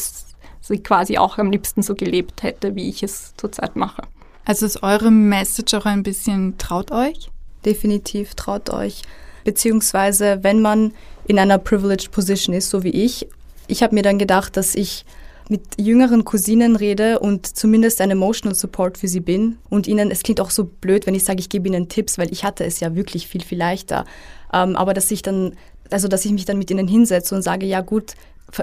sie 0.63 0.79
quasi 0.79 1.19
auch 1.19 1.39
am 1.39 1.51
liebsten 1.51 1.83
so 1.83 1.95
gelebt 1.95 2.43
hätte, 2.43 2.75
wie 2.75 2.89
ich 2.89 3.03
es 3.03 3.35
zurzeit 3.37 3.77
mache. 3.77 4.03
Also 4.45 4.67
ist 4.67 4.83
eure 4.83 5.11
Message 5.11 5.75
auch 5.75 5.85
ein 5.85 6.03
bisschen 6.03 6.57
traut 6.59 6.91
euch? 6.91 7.31
Definitiv 7.65 8.35
traut 8.35 8.71
euch. 8.71 9.03
Beziehungsweise, 9.45 10.39
wenn 10.43 10.61
man 10.61 10.93
in 11.27 11.39
einer 11.39 11.59
privileged 11.59 12.11
Position 12.11 12.55
ist, 12.55 12.71
so 12.71 12.83
wie 12.83 12.91
ich, 12.91 13.29
ich 13.69 13.83
habe 13.83 13.95
mir 13.95 14.03
dann 14.03 14.19
gedacht, 14.19 14.57
dass 14.57 14.75
ich 14.75 15.05
mit 15.49 15.63
jüngeren 15.77 16.25
Cousinen 16.25 16.77
rede 16.77 17.19
und 17.19 17.47
zumindest 17.47 18.01
ein 18.01 18.11
Emotional 18.11 18.55
Support 18.55 18.99
für 18.99 19.09
sie 19.09 19.21
bin 19.21 19.59
und 19.69 19.87
ihnen, 19.87 20.11
es 20.11 20.23
klingt 20.23 20.41
auch 20.41 20.51
so 20.51 20.65
blöd, 20.65 21.07
wenn 21.07 21.15
ich 21.15 21.25
sage, 21.25 21.41
ich 21.41 21.49
gebe 21.49 21.69
ihnen 21.69 21.89
Tipps, 21.89 22.19
weil 22.19 22.33
ich 22.33 22.45
hatte 22.45 22.65
es 22.65 22.81
ja 22.81 22.95
wirklich 22.95 23.27
viel, 23.27 23.43
viel 23.43 23.59
leichter. 23.59 24.05
Ähm, 24.53 24.77
aber 24.77 24.95
dass 24.95 25.11
ich 25.11 25.23
dann, 25.23 25.55
also 25.91 26.09
dass 26.09 26.25
ich 26.25 26.33
mich 26.33 26.45
dann 26.45 26.59
mit 26.59 26.71
ihnen 26.71 26.89
hinsetze 26.89 27.35
und 27.35 27.43
sage, 27.43 27.67
ja 27.67 27.81
gut, 27.81 28.15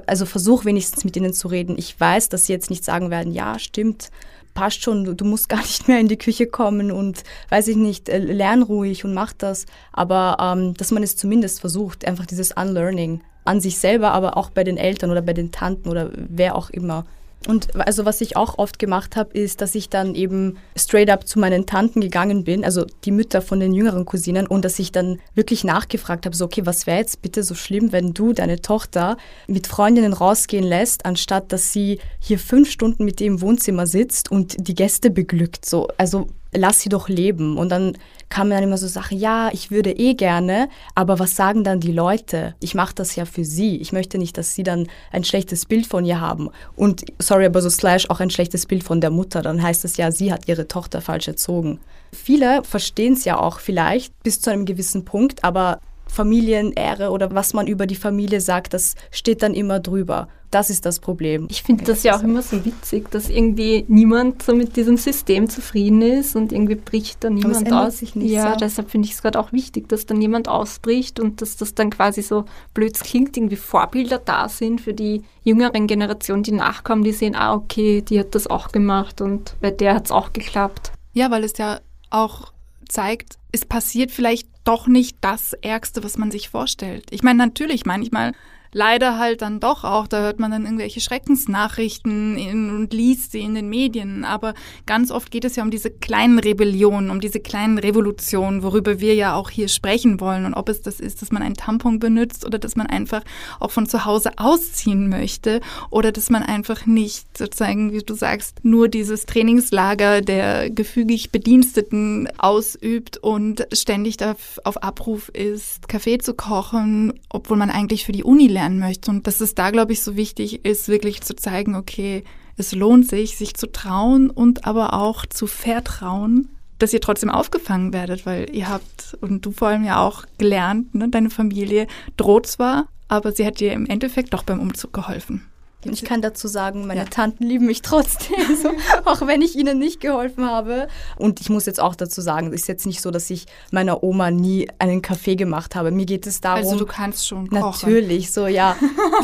also 0.06 0.26
versuch 0.26 0.66
wenigstens 0.66 1.04
mit 1.04 1.16
ihnen 1.18 1.34
zu 1.34 1.48
reden. 1.48 1.78
Ich 1.78 2.00
weiß, 2.00 2.30
dass 2.30 2.46
sie 2.46 2.54
jetzt 2.54 2.70
nicht 2.70 2.84
sagen 2.84 3.10
werden, 3.10 3.34
ja, 3.34 3.58
stimmt, 3.60 4.12
passt 4.54 4.84
schon, 4.84 5.18
du, 5.18 5.26
musst 5.26 5.50
gar 5.50 5.62
nicht 5.62 5.88
mehr 5.88 6.00
in 6.00 6.08
die 6.08 6.18
Küche 6.18 6.48
kommen 6.48 6.92
und 6.92 7.24
weiß 7.50 7.68
ich 7.68 7.78
nicht, 7.78 8.10
äh, 8.10 8.18
lern 8.18 8.64
ruhig 8.64 9.06
und 9.06 9.14
mach 9.14 9.34
das. 9.34 9.66
Aber 9.94 10.38
ähm, 10.40 10.74
dass 10.76 10.92
man 10.92 11.04
es 11.04 11.16
zumindest 11.16 11.62
versucht, 11.62 12.06
einfach 12.06 12.26
dieses 12.26 12.52
Unlearning 12.52 13.22
an 13.46 13.62
sich 13.62 13.78
selber, 13.78 14.12
aber 14.12 14.38
auch 14.38 14.50
bei 14.50 14.64
den 14.64 14.78
Eltern 14.78 15.12
oder 15.12 15.22
bei 15.22 15.34
den 15.34 15.52
Tanten 15.52 15.90
oder 15.90 16.12
wer 16.14 16.56
auch 16.56 16.70
immer. 16.70 17.06
Und 17.48 17.76
also 17.76 18.06
was 18.06 18.22
ich 18.22 18.36
auch 18.36 18.58
oft 18.58 18.80
gemacht 18.80 19.16
habe, 19.16 19.38
ist, 19.38 19.62
dass 19.62 19.74
ich 19.74 19.90
dann 19.90 20.14
eben 20.14 20.58
straight 20.76 21.10
up 21.10 21.26
zu 21.26 21.40
meinen 21.40 21.66
Tanten 21.66 22.02
gegangen 22.02 22.44
bin, 22.44 22.66
also 22.66 22.86
die 23.06 23.12
Mütter 23.12 23.42
von 23.42 23.60
den 23.60 23.74
jüngeren 23.74 24.06
Cousinen, 24.06 24.46
und 24.46 24.66
dass 24.66 24.78
ich 24.78 24.92
dann 24.92 25.20
wirklich 25.36 25.64
nachgefragt 25.64 26.26
habe, 26.26 26.36
so 26.36 26.46
okay, 26.46 26.66
was 26.66 26.86
wäre 26.86 26.98
jetzt 26.98 27.22
bitte 27.22 27.44
so 27.44 27.56
schlimm, 27.56 27.92
wenn 27.92 28.14
du 28.14 28.34
deine 28.34 28.62
Tochter 28.62 29.18
mit 29.48 29.68
Freundinnen 29.68 30.14
rausgehen 30.14 30.66
lässt, 30.66 31.06
anstatt 31.06 31.52
dass 31.52 31.72
sie 31.72 32.00
hier 32.20 32.40
fünf 32.40 32.70
Stunden 32.70 33.06
mit 33.06 33.20
dir 33.20 33.28
im 33.28 33.42
Wohnzimmer 33.42 33.88
sitzt 33.88 34.30
und 34.32 34.68
die 34.68 34.76
Gäste 34.76 35.10
beglückt. 35.10 35.66
So, 35.66 35.88
also 35.98 36.28
lass 36.54 36.82
sie 36.82 36.90
doch 36.90 37.10
leben. 37.10 37.58
Und 37.58 37.70
dann 37.70 37.98
kamen 38.30 38.52
dann 38.52 38.64
immer 38.64 38.78
so 38.78 38.88
Sachen, 38.88 39.18
ja, 39.18 39.50
ich 39.52 39.72
würde 39.72 39.92
eh 39.92 40.14
gerne, 40.14 40.70
aber 40.96 41.20
was 41.20 41.36
sagen 41.36 41.64
dann 41.64 41.80
die 41.80 41.92
Leute? 41.92 42.56
Ich 42.60 42.76
mache 42.76 42.94
das 42.94 43.16
ja 43.16 43.26
für 43.26 43.44
sie. 43.44 43.78
Ich 43.78 43.92
möchte 43.92 44.18
nicht, 44.18 44.38
dass 44.38 44.54
sie 44.54 44.64
dann 44.64 44.88
ein 45.12 45.24
schlechtes 45.24 45.66
Bild 45.66 45.88
von 45.88 46.06
ihr 46.06 46.22
haben. 46.22 46.50
Und 46.76 47.06
sorry, 47.20 47.46
aber 47.46 47.62
so 47.62 47.70
slash 47.70 48.10
auch 48.10 48.20
ein 48.20 48.30
schlechtes 48.30 48.66
Bild 48.66 48.84
von 48.84 49.02
der 49.02 49.10
Mutter. 49.10 49.42
Dann 49.42 49.62
heißt 49.62 49.84
es 49.86 49.98
ja, 49.98 50.12
sie 50.12 50.32
hat 50.32 50.48
ihre 50.48 50.68
Tochter 50.68 51.02
falsch 51.02 51.28
erzogen. 51.28 51.80
Viele 52.12 52.64
verstehen 52.64 53.14
es 53.14 53.26
ja 53.26 53.40
auch 53.40 53.60
vielleicht 53.60 54.14
bis 54.24 54.42
zu 54.42 54.52
einem 54.52 54.66
gewissen 54.66 55.06
Punkt, 55.06 55.44
aber 55.44 55.80
Familienehre 56.08 57.12
oder 57.12 57.34
was 57.34 57.54
man 57.54 57.68
über 57.68 57.86
die 57.86 57.96
Familie 57.96 58.42
sagt, 58.42 58.74
das 58.74 58.96
steht 59.12 59.44
dann 59.44 59.54
immer 59.54 59.80
drüber. 59.80 60.28
Das 60.52 60.72
ist 60.72 60.86
das 60.86 61.00
Problem. 61.00 61.48
Ich 61.52 61.62
finde 61.62 61.84
das 61.84 62.02
ja 62.02 62.18
auch 62.18 62.24
immer 62.24 62.42
so 62.42 62.66
witzig, 62.66 63.12
dass 63.12 63.30
irgendwie 63.30 63.86
niemand 63.88 64.42
so 64.42 64.56
mit 64.56 64.76
diesem 64.76 64.98
System 64.98 65.48
zufrieden 65.48 66.02
ist 66.02 66.36
und 66.36 66.52
irgendwie 66.52 66.76
bricht 66.76 67.24
dann 67.24 67.36
niemand 67.36 67.72
aus. 67.72 68.00
Sich 68.00 68.16
nicht 68.16 68.32
ja, 68.32 68.54
so. 68.54 68.58
deshalb 68.58 68.90
finde 68.90 69.08
ich 69.08 69.14
es 69.14 69.22
gerade 69.22 69.40
auch 69.40 69.52
wichtig, 69.52 69.88
dass 69.90 70.08
dann 70.08 70.22
jemand 70.22 70.48
ausbricht 70.48 71.20
und 71.20 71.42
dass 71.42 71.56
das 71.56 71.76
dann 71.76 71.92
quasi 71.92 72.24
so 72.24 72.46
blöd 72.74 73.00
klingt, 73.00 73.38
irgendwie 73.38 73.58
Vorbilder 73.58 74.18
da 74.18 74.50
sind 74.50 74.82
für 74.82 74.94
die 74.94 75.24
jüngeren 75.44 75.86
Generationen, 75.86 76.42
die 76.42 76.52
nachkommen, 76.52 77.04
die 77.04 77.12
sehen, 77.12 77.36
ah, 77.36 77.54
okay, 77.54 78.02
die 78.02 78.20
hat 78.20 78.34
das 78.34 78.48
auch 78.48 78.72
gemacht 78.72 79.22
und 79.22 79.56
bei 79.62 79.70
der 79.70 79.94
hat 79.94 80.06
es 80.06 80.12
auch 80.12 80.34
geklappt. 80.34 80.92
Ja, 81.14 81.30
weil 81.30 81.44
es 81.44 81.58
ja 81.58 81.80
auch 82.10 82.54
zeigt, 82.88 83.38
es 83.52 83.66
passiert 83.66 84.12
vielleicht 84.12 84.48
doch 84.64 84.88
nicht 84.88 85.18
das 85.22 85.54
Ärgste, 85.54 86.04
was 86.04 86.18
man 86.18 86.32
sich 86.32 86.50
vorstellt. 86.50 87.06
Ich 87.12 87.24
meine, 87.24 87.38
natürlich, 87.38 87.86
manchmal 87.86 88.34
leider 88.72 89.18
halt 89.18 89.42
dann 89.42 89.60
doch 89.60 89.84
auch, 89.84 90.08
da 90.08 90.22
hört 90.22 90.40
man 90.40 90.52
dann 90.52 90.66
irgendwelche 90.66 91.02
Schreckensnachrichten 91.02 92.38
in, 92.38 92.70
und 92.70 92.94
liest 92.94 93.32
sie 93.32 93.40
in 93.40 93.56
den 93.56 93.70
Medien. 93.70 94.24
Aber 94.26 94.54
ganz 94.86 95.12
oft 95.12 95.32
geht 95.32 95.46
es 95.46 95.56
ja 95.56 95.64
um 95.64 95.72
diese 95.72 95.90
kleinen 95.90 96.40
Rebellionen, 96.40 97.10
um 97.10 97.20
diese 97.20 97.40
kleinen 97.40 97.78
Revolutionen, 97.78 98.64
worüber 98.64 99.00
wir 99.00 99.16
ja 99.16 99.36
auch 99.36 99.50
hier 99.50 99.68
sprechen 99.68 100.20
wollen. 100.20 100.46
Und 100.46 100.54
ob 100.54 100.70
es 100.70 100.82
das 100.82 101.00
ist, 101.00 101.22
dass 101.22 101.32
man 101.32 101.42
einen 101.42 101.56
Tampon 101.56 102.00
benutzt 102.00 102.46
oder 102.46 102.60
dass 102.60 102.76
man 102.76 102.88
einfach 102.88 103.24
auch 103.60 103.72
von 103.72 103.88
zu 103.88 104.06
Hause 104.06 104.32
ausziehen 104.38 105.10
möchte 105.10 105.62
oder 105.90 106.12
dass 106.12 106.30
man 106.30 106.44
einfach 106.44 106.86
nicht 106.86 107.38
sozusagen, 107.38 107.92
wie 107.92 108.00
du 108.00 108.14
sagst, 108.14 108.64
nur 108.64 108.88
dieses 108.88 109.26
Trainingslager 109.26 110.22
der 110.22 110.70
gefügig 110.70 111.32
Bediensteten 111.32 112.30
ausübt 112.38 113.18
und 113.18 113.68
ständig 113.74 114.18
auf, 114.24 114.60
Abruf 114.82 115.30
ist, 115.30 115.88
Kaffee 115.90 116.20
zu 116.20 116.34
kochen, 116.34 117.14
obwohl 117.30 117.58
man 117.58 117.70
eigentlich 117.70 118.06
für 118.06 118.12
die 118.12 118.24
Uni 118.24 118.48
lernt 118.48 118.59
lernen 118.60 118.80
möchte. 118.80 119.10
Und 119.10 119.26
dass 119.28 119.42
es 119.42 119.56
da, 119.56 119.72
glaube 119.72 119.94
ich, 119.94 120.02
so 120.02 120.16
wichtig 120.16 120.66
ist, 120.66 120.88
wirklich 120.88 121.22
zu 121.22 121.36
zeigen, 121.36 121.76
okay, 121.76 122.24
es 122.58 122.74
lohnt 122.74 123.08
sich, 123.08 123.38
sich 123.38 123.54
zu 123.54 123.72
trauen 123.72 124.30
und 124.30 124.66
aber 124.66 124.94
auch 124.94 125.26
zu 125.26 125.48
vertrauen 125.48 126.50
dass 126.80 126.94
ihr 126.94 127.02
trotzdem 127.02 127.30
aufgefangen 127.30 127.94
werdet, 127.94 128.26
weil 128.26 128.56
ihr 128.56 128.70
habt, 128.70 129.18
und 129.20 129.46
du 129.46 129.52
vor 129.52 129.68
allem 129.68 129.84
ja 129.84 130.00
auch 130.00 130.24
gelernt, 130.38 130.96
ne, 130.96 131.10
deine 131.10 131.30
Familie 131.30 131.88
droht 132.16 132.48
zwar, 132.48 132.88
aber 133.10 133.34
sie 133.34 133.46
hat 133.46 133.60
dir 133.60 133.74
im 133.74 133.86
Endeffekt 133.86 134.34
doch 134.34 134.44
beim 134.44 134.62
Umzug 134.62 134.94
geholfen. 134.94 135.46
Ich 135.86 136.04
kann 136.04 136.22
dazu 136.22 136.50
sagen, 136.50 136.88
meine 136.88 137.02
ja. 137.02 137.06
Tanten 137.06 137.46
lieben 137.46 137.66
mich 137.66 137.82
trotzdem, 137.82 138.36
so, 138.62 138.72
auch 139.06 139.26
wenn 139.26 139.42
ich 139.42 139.56
ihnen 139.56 139.80
nicht 139.80 140.02
geholfen 140.02 140.46
habe. 140.46 140.90
Und 141.18 141.40
ich 141.40 141.50
muss 141.50 141.66
jetzt 141.66 141.80
auch 141.80 141.96
dazu 141.96 142.20
sagen, 142.20 142.48
es 142.48 142.62
ist 142.62 142.68
jetzt 142.68 142.86
nicht 142.86 143.02
so, 143.02 143.12
dass 143.12 143.30
ich 143.30 143.46
meiner 143.72 144.04
Oma 144.04 144.30
nie 144.30 144.70
einen 144.78 145.02
Kaffee 145.02 145.38
gemacht 145.38 145.76
habe. 145.76 145.92
Mir 145.92 146.06
geht 146.06 146.28
es 146.28 146.42
darum. 146.42 146.66
Also 146.66 146.80
du 146.80 146.86
kannst 146.86 147.28
schon 147.28 147.50
kochen. 147.50 147.62
Natürlich, 147.62 148.32
so 148.32 148.48
ja. 148.48 148.76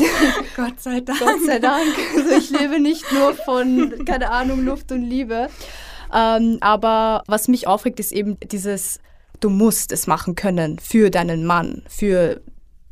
Gott 0.56 0.80
sei 0.80 1.00
Dank. 1.00 1.18
Gott 1.18 1.44
sei 1.44 1.58
Dank. 1.58 1.94
Also 2.16 2.30
ich 2.30 2.50
lebe 2.50 2.80
nicht 2.80 3.04
nur 3.12 3.34
von, 3.34 4.04
keine 4.06 4.30
Ahnung, 4.30 4.64
Luft 4.64 4.92
und 4.92 5.02
Liebe. 5.02 5.50
Ähm, 6.14 6.58
aber 6.62 7.22
was 7.26 7.48
mich 7.48 7.66
aufregt, 7.66 8.00
ist 8.00 8.12
eben 8.12 8.38
dieses, 8.40 9.00
du 9.40 9.50
musst 9.50 9.92
es 9.92 10.06
machen 10.06 10.36
können 10.36 10.78
für 10.78 11.10
deinen 11.10 11.44
Mann, 11.44 11.82
für 11.88 12.40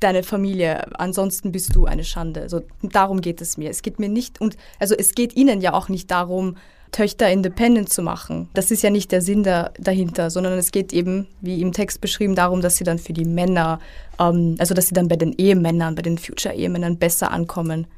deine 0.01 0.23
Familie, 0.23 0.99
ansonsten 0.99 1.53
bist 1.53 1.75
du 1.75 1.87
eine 1.87 2.05
Schande. 2.05 2.49
So, 2.49 2.63
darum 2.83 3.21
geht 3.21 3.41
es 3.41 3.57
mir. 3.57 3.71
Es 3.71 3.83
geht 3.83 3.99
mir 3.99 4.09
nicht, 4.09 4.41
und 4.41 4.57
also 4.79 4.95
es 4.95 5.15
geht 5.15 5.37
ihnen 5.37 5.61
ja 5.61 5.73
auch 5.73 5.89
nicht 5.89 6.11
darum, 6.11 6.57
Töchter 6.95 7.29
independent 7.29 7.89
zu 7.89 8.03
machen. 8.03 8.49
Das 8.55 8.71
ist 8.71 8.83
ja 8.83 8.91
nicht 8.91 9.11
der 9.11 9.21
Sinn 9.21 9.43
da, 9.43 9.73
dahinter, 9.81 10.31
sondern 10.31 10.53
es 10.57 10.71
geht 10.71 10.93
eben, 10.93 11.27
wie 11.41 11.61
im 11.61 11.73
Text 11.73 12.01
beschrieben, 12.01 12.37
darum, 12.37 12.61
dass 12.61 12.77
sie 12.77 12.85
dann 12.85 13.01
für 13.01 13.13
die 13.13 13.25
Männer, 13.25 13.81
ähm, 14.21 14.55
also 14.59 14.75
dass 14.75 14.87
sie 14.87 14.95
dann 14.95 15.09
bei 15.09 15.17
den 15.17 15.33
Ehemännern, 15.33 15.97
bei 15.97 16.03
den 16.03 16.19
Future-Ehemännern 16.19 16.99
besser 16.99 17.33
ankommen. 17.33 17.89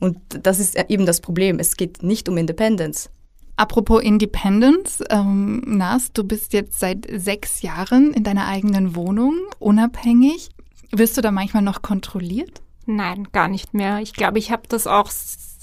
Und 0.00 0.18
das 0.28 0.58
ist 0.58 0.76
eben 0.90 1.06
das 1.06 1.20
Problem. 1.20 1.60
Es 1.60 1.76
geht 1.76 2.02
nicht 2.02 2.28
um 2.28 2.36
Independence. 2.36 3.10
Apropos 3.54 4.02
Independence, 4.02 5.04
ähm, 5.10 5.62
Nas, 5.64 6.12
du 6.12 6.24
bist 6.24 6.52
jetzt 6.52 6.80
seit 6.80 7.06
sechs 7.08 7.62
Jahren 7.62 8.12
in 8.12 8.24
deiner 8.24 8.48
eigenen 8.48 8.96
Wohnung, 8.96 9.36
unabhängig. 9.60 10.50
Wirst 10.94 11.16
du 11.16 11.22
da 11.22 11.30
manchmal 11.30 11.62
noch 11.62 11.80
kontrolliert? 11.80 12.60
Nein, 12.84 13.28
gar 13.32 13.48
nicht 13.48 13.72
mehr. 13.74 14.00
Ich 14.00 14.12
glaube, 14.12 14.38
ich 14.38 14.50
habe 14.50 14.68
das 14.68 14.86
auch, 14.86 15.10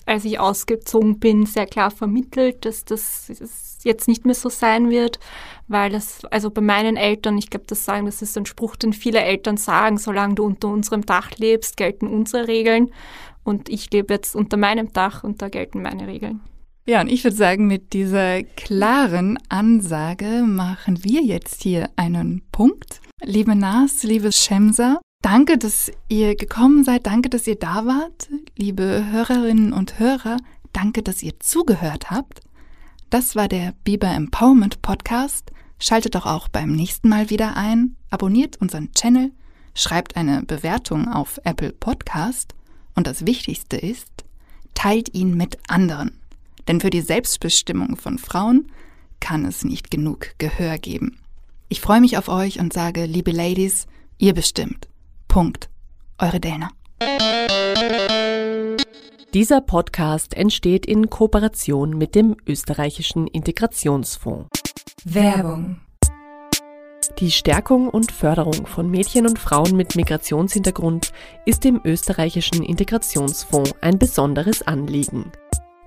als 0.06 0.26
ich 0.26 0.39
ausgezogen 0.39 1.20
bin, 1.20 1.46
sehr 1.46 1.68
klar 1.68 1.92
vermittelt, 1.92 2.65
dass 2.65 2.84
das 2.86 3.30
jetzt 3.84 4.08
nicht 4.08 4.26
mehr 4.26 4.36
so 4.36 4.50
sein 4.50 4.89
wird, 4.89 5.20
weil 5.68 5.92
das, 5.92 6.26
also 6.26 6.50
bei 6.50 6.62
meinen 6.62 6.98
Eltern, 6.98 7.38
ich 7.38 7.50
glaube, 7.50 7.65
das 7.68 7.86
sagen, 7.86 8.06
das 8.06 8.22
ist 8.22 8.38
ein 8.38 8.46
Spruch, 8.46 8.76
den 8.76 8.94
viele 8.94 9.22
Eltern 9.22 9.58
sagen, 9.58 9.98
solange 9.98 10.36
du 10.36 10.44
unter 10.46 10.70
unserem 10.70 11.06
Dach 11.06 11.32
lebst, 11.38 11.78
gelten 11.78 12.08
unsere 12.08 12.48
Regeln. 12.48 12.89
Und 13.44 13.70
ich 13.70 13.92
lebe 13.92 14.13
jetzt 14.13 14.36
unter 14.36 14.58
meinem 14.58 14.92
Dach 14.94 15.24
und 15.24 15.42
da 15.42 15.50
gelten 15.50 15.82
meine 15.82 16.08
Regeln. 16.08 16.42
Ja, 16.88 17.02
und 17.02 17.08
ich 17.08 17.24
würde 17.24 17.38
sagen, 17.38 17.68
mit 17.68 17.94
dieser 17.94 18.42
klaren 18.44 19.38
Ansage 19.48 20.44
machen 20.46 21.04
wir 21.04 21.22
jetzt 21.22 21.62
hier 21.62 21.89
einen 21.96 22.42
Punkt. 22.52 23.00
Liebe 23.22 23.56
Nas, 23.56 24.04
liebe 24.04 24.32
Shemsa, 24.32 25.00
Danke, 25.21 25.58
dass 25.58 25.91
ihr 26.08 26.36
gekommen 26.36 26.84
seid. 26.84 27.05
Danke, 27.05 27.29
dass 27.29 27.45
ihr 27.45 27.58
da 27.58 27.86
wart. 27.86 28.29
Liebe 28.55 29.05
Hörerinnen 29.12 29.73
und 29.73 29.99
Hörer, 29.99 30.38
danke, 30.71 31.03
dass 31.03 31.21
ihr 31.21 31.39
zugehört 31.39 32.10
habt. 32.10 32.39
Das 33.10 33.36
war 33.36 33.49
der 33.49 33.73
Biber 33.84 34.08
Empowerment 34.08 34.82
Podcast. 34.82 35.51
Schaltet 35.77 36.15
doch 36.15 36.25
auch 36.25 36.47
beim 36.47 36.71
nächsten 36.71 37.10
Mal 37.10 37.29
wieder 37.29 37.58
ein, 37.58 37.95
abonniert 38.10 38.58
unseren 38.62 38.91
Channel, 38.93 39.32
schreibt 39.75 40.15
eine 40.15 40.43
Bewertung 40.43 41.08
auf 41.08 41.39
Apple 41.43 41.73
Podcast 41.73 42.55
und 42.95 43.05
das 43.05 43.25
Wichtigste 43.25 43.77
ist, 43.77 44.25
teilt 44.73 45.13
ihn 45.13 45.36
mit 45.36 45.58
anderen. 45.67 46.17
Denn 46.67 46.82
für 46.82 46.89
die 46.89 47.01
Selbstbestimmung 47.01 47.97
von 47.97 48.17
Frauen 48.19 48.71
kann 49.19 49.45
es 49.45 49.63
nicht 49.63 49.91
genug 49.91 50.34
Gehör 50.38 50.77
geben. 50.77 51.19
Ich 51.67 51.82
freue 51.82 52.01
mich 52.01 52.17
auf 52.17 52.29
euch 52.29 52.60
und 52.60 52.73
sage, 52.73 53.05
liebe 53.05 53.32
Ladies, 53.32 53.86
ihr 54.17 54.34
bestimmt. 54.34 54.88
Punkt. 55.30 55.70
Eure 56.18 56.39
Dana. 56.39 56.70
Dieser 59.36 59.62
Podcast 59.62 60.34
entsteht 60.34 60.88
in 60.88 61.12
Kooperation 61.12 61.96
mit 61.96 62.15
dem 62.15 62.36
österreichischen 62.48 63.28
Integrationsfonds. 63.28 64.50
Werbung. 65.06 65.80
Die 67.20 67.30
Stärkung 67.30 67.89
und 67.89 68.12
Förderung 68.12 68.65
von 68.65 68.89
Mädchen 68.89 69.28
und 69.28 69.38
Frauen 69.38 69.78
mit 69.78 69.96
Migrationshintergrund 69.96 71.12
ist 71.46 71.63
dem 71.63 71.80
österreichischen 71.86 72.63
Integrationsfonds 72.63 73.76
ein 73.82 74.00
besonderes 74.00 74.63
Anliegen. 74.63 75.32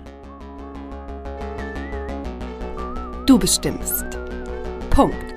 Du 3.25 3.37
bestimmst. 3.37 4.05
Punkt. 4.89 5.36